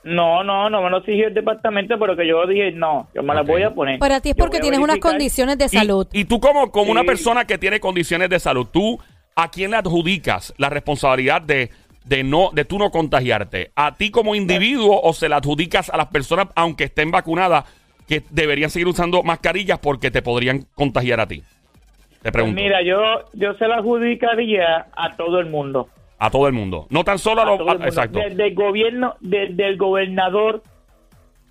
[0.04, 3.34] No, no, no me lo exigió el departamento, pero que yo dije, no, yo me
[3.34, 3.48] la Ok.
[3.48, 3.98] voy a poner.
[3.98, 6.06] Pero a ti es porque tienes unas condiciones de salud.
[6.12, 9.00] Y, tú como, como una persona que tiene condiciones de salud, ¿tú
[9.36, 11.70] a quién le adjudicas la responsabilidad de,
[12.04, 13.70] de, no, de tú no contagiarte?
[13.76, 17.64] ¿A ti como individuo o se la adjudicas a las personas, aunque estén vacunadas,
[18.08, 21.40] que deberían seguir usando mascarillas porque te podrían contagiar a ti?
[21.40, 22.60] Te Pues pregunto.
[22.60, 23.02] mira, yo,
[23.34, 25.88] yo se la adjudicaría a todo el mundo.
[26.18, 26.86] a todo el mundo.
[26.90, 27.60] No tan solo a A los...
[27.68, 28.18] a- exacto.
[28.18, 30.62] Desde el gobierno, desde el gobernador,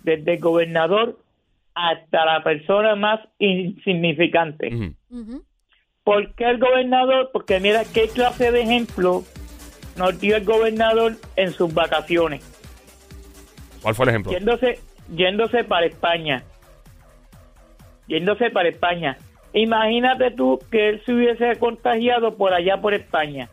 [0.02, 1.18] desde el gobernador
[1.74, 4.70] hasta la persona más insignificante.
[6.06, 7.30] ¿Por qué el gobernador?
[7.32, 9.24] Porque mira qué clase de ejemplo
[9.96, 12.42] nos dio el gobernador en sus vacaciones,
[13.82, 14.30] ¿Cuál fue el ejemplo?
[14.30, 14.78] yéndose,
[15.12, 16.44] yéndose para España,
[18.06, 19.18] yéndose para España.
[19.52, 23.48] Imagínate tú que él se hubiese contagiado por allá por España.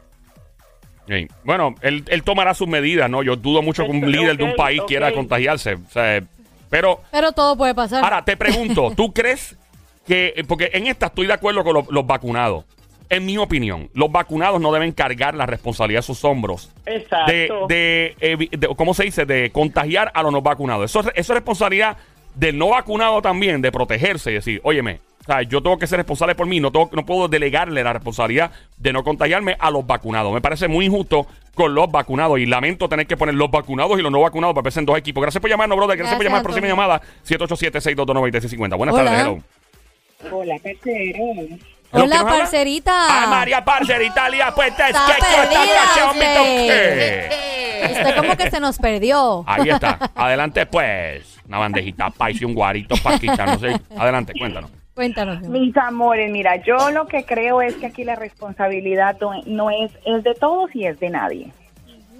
[1.08, 1.28] Sí.
[1.44, 3.24] Bueno, él, él tomará sus medidas, ¿no?
[3.24, 5.74] Yo dudo mucho que un líder de un país quiera contagiarse.
[5.74, 6.22] O sea,
[6.70, 8.04] pero Pero todo puede pasar.
[8.04, 9.58] ahora te pregunto, ¿tú crees
[10.06, 12.66] que, porque en esta estoy de acuerdo con los, los vacunados,
[13.10, 17.68] en mi opinión, los vacunados no deben cargar la responsabilidad a sus hombros de, Exacto.
[17.68, 18.16] de,
[18.52, 19.26] de- ¿cómo se dice?
[19.26, 20.86] De contagiar a los no vacunados.
[20.90, 21.98] Eso, es- eso es responsabilidad
[22.34, 25.98] del no vacunado también, de protegerse y decir, óyeme, o sea, yo tengo que ser
[25.98, 29.86] responsable por mí, no, tengo, no puedo delegarle la responsabilidad de no contagiarme a los
[29.86, 30.34] vacunados.
[30.34, 34.02] Me parece muy injusto con los vacunados y lamento tener que poner los vacunados y
[34.02, 35.22] los no vacunados para verse en dos equipos.
[35.22, 35.98] Gracias por llamarnos, brother.
[35.98, 36.42] Gracias, por llamar.
[36.44, 38.76] Próxima llamada, 787-622-9650.
[38.78, 39.04] Buenas Hola.
[39.06, 39.40] tardes, hello.
[40.32, 41.18] Hola, parcero.
[41.18, 41.48] Hello,
[41.92, 42.92] ¿quién Hola, parcerita.
[42.94, 44.92] Ah, María Parcer, Italia, pues es Está
[46.14, 47.30] que.
[47.92, 49.44] Usted como que se nos perdió.
[49.46, 50.00] Ahí está.
[50.16, 51.40] Adelante, pues.
[51.48, 53.76] Una bandejita país y un guarito paquita, no sé.
[53.98, 54.72] Adelante, cuéntanos.
[54.96, 55.42] Cuéntanos.
[55.42, 55.60] mi.
[55.60, 59.92] Mis amores, mira, yo lo que creo es que aquí la responsabilidad no, no es,
[60.06, 61.52] es de todos y es de nadie.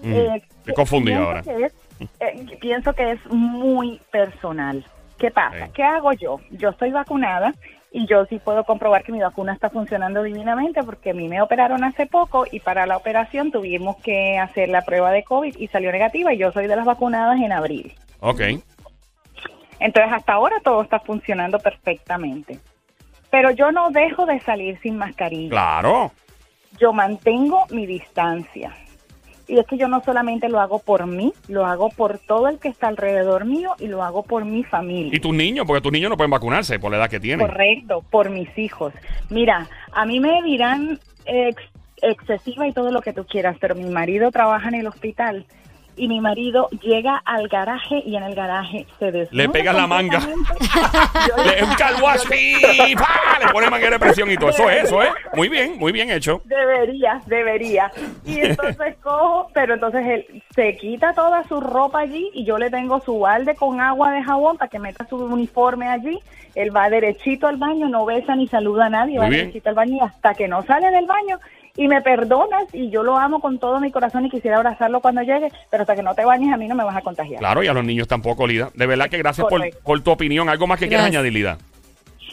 [0.04, 1.42] Mm, Eh, Estoy confundido pienso ahora.
[1.44, 1.74] que es-
[2.20, 4.84] eh, pienso que es muy personal.
[5.18, 5.68] ¿Qué pasa?
[5.68, 5.72] Sí.
[5.76, 6.40] ¿Qué hago yo?
[6.52, 7.54] Yo estoy vacunada
[7.94, 11.42] y yo sí puedo comprobar que mi vacuna está funcionando divinamente porque a mí me
[11.42, 15.68] operaron hace poco y para la operación tuvimos que hacer la prueba de COVID y
[15.68, 17.94] salió negativa y yo soy de las vacunadas en abril.
[18.20, 18.42] Ok.
[19.80, 22.60] Entonces, hasta ahora todo está funcionando perfectamente.
[23.30, 25.52] Pero yo no dejo de salir sin mascarilla.
[25.52, 26.12] Claro.
[26.80, 28.74] Yo mantengo mi distancia.
[29.54, 32.58] Y es que yo no solamente lo hago por mí, lo hago por todo el
[32.58, 35.16] que está alrededor mío y lo hago por mi familia.
[35.16, 37.46] Y tus niños, porque tus niños no pueden vacunarse por la edad que tienen.
[37.46, 38.94] Correcto, por mis hijos.
[39.30, 41.62] Mira, a mí me dirán ex-
[42.02, 45.46] excesiva y todo lo que tú quieras, pero mi marido trabaja en el hospital
[45.96, 49.44] y mi marido llega al garaje y en el garaje se desnuda.
[49.44, 50.20] Le pegas la manga.
[51.46, 51.66] Le,
[53.52, 54.50] pone manguera de presión y todo.
[54.50, 55.10] Eso es, eso es.
[55.34, 56.42] Muy bien, muy bien hecho.
[56.46, 57.92] Debería, debería.
[58.26, 62.70] Y entonces cojo, pero entonces él se quita toda su ropa allí y yo le
[62.70, 66.20] tengo su balde con agua de jabón para que meta su uniforme allí.
[66.56, 69.42] Él va derechito al baño, no besa ni saluda a nadie, Muy va bien.
[69.42, 71.40] derechito al baño y hasta que no sale del baño
[71.76, 75.22] y me perdonas y yo lo amo con todo mi corazón y quisiera abrazarlo cuando
[75.22, 77.40] llegue, pero hasta que no te bañes a mí no me vas a contagiar.
[77.40, 78.70] Claro, y a los niños tampoco, Lida.
[78.76, 80.50] De verdad que gracias por, tu opinión.
[80.50, 81.58] ¿Algo más que quieras añadir, Lida?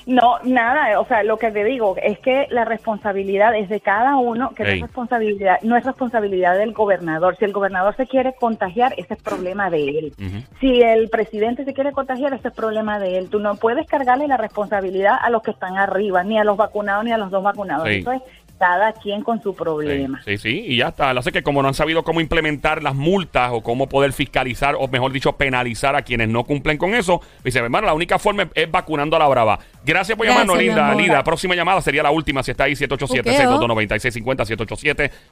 [0.06, 4.16] No, nada, o sea, lo que te digo es que la responsabilidad es de cada
[4.16, 4.76] uno, que no Ey.
[4.76, 7.36] es responsabilidad, no es responsabilidad del gobernador.
[7.36, 10.12] Si el gobernador se quiere contagiar, ese es problema de él.
[10.58, 13.28] Si el presidente se quiere contagiar, ese es problema de él.
[13.28, 17.04] Tú no puedes cargarle la responsabilidad a los que están arriba, ni a los vacunados
[17.04, 17.86] ni a los dos vacunados.
[17.86, 17.96] Sí.
[17.96, 18.22] Eso es
[18.60, 20.20] cada quien con su problema.
[20.22, 21.14] sí, sí, y ya está.
[21.14, 24.76] Lo hace que como no han sabido cómo implementar las multas o cómo poder fiscalizar
[24.78, 28.48] o mejor dicho penalizar a quienes no cumplen con eso, dice, hermano, la única forma
[28.54, 29.58] es- vacunando a la brava.
[29.82, 30.94] Gracias por llamarnos, Linda.
[30.94, 34.44] Lida, próxima llamada sería la última si está ahí 787-622-9650,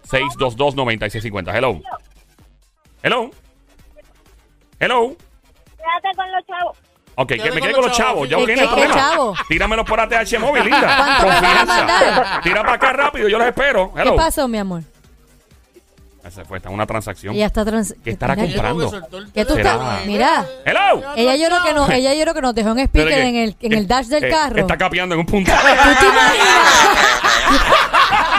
[0.05, 1.55] 787-622-9650.
[1.55, 1.81] Hello.
[3.03, 3.31] Hello.
[4.81, 5.17] Hello.
[5.77, 6.79] Quédate con los chavos.
[7.21, 8.29] Ok, que me quede con los chavos.
[8.29, 8.95] chavos, Ya ¿Qué- no hay qué- qué problema.
[8.95, 9.35] chavo?
[9.49, 10.81] Tíramelo por ATH móvil, Linda.
[10.97, 11.75] ¿Cuánto me vas a Confianza.
[11.75, 12.41] mandar?
[12.43, 13.93] Tira para acá rápido, yo los espero.
[13.93, 14.15] ¿Qué Hello.
[14.17, 14.83] pasó, mi amor?
[16.31, 17.35] Se fue, está en una transacción.
[17.35, 17.95] Ella está trans...
[18.05, 19.09] ¿Qué estará Mira, comprando?
[19.33, 19.73] ¿Qué tú ¿Será?
[19.73, 20.07] estás?
[20.07, 20.45] Mira.
[20.65, 21.03] Hello.
[21.17, 23.73] Ella lloró que no, ella lloró que nos dejó un speaker que- en el, en
[23.73, 24.59] el dash del eh, carro.
[24.61, 25.51] Está capeando en un punto.
[25.51, 25.59] ¿Tú
[26.01, 26.35] te imaginas?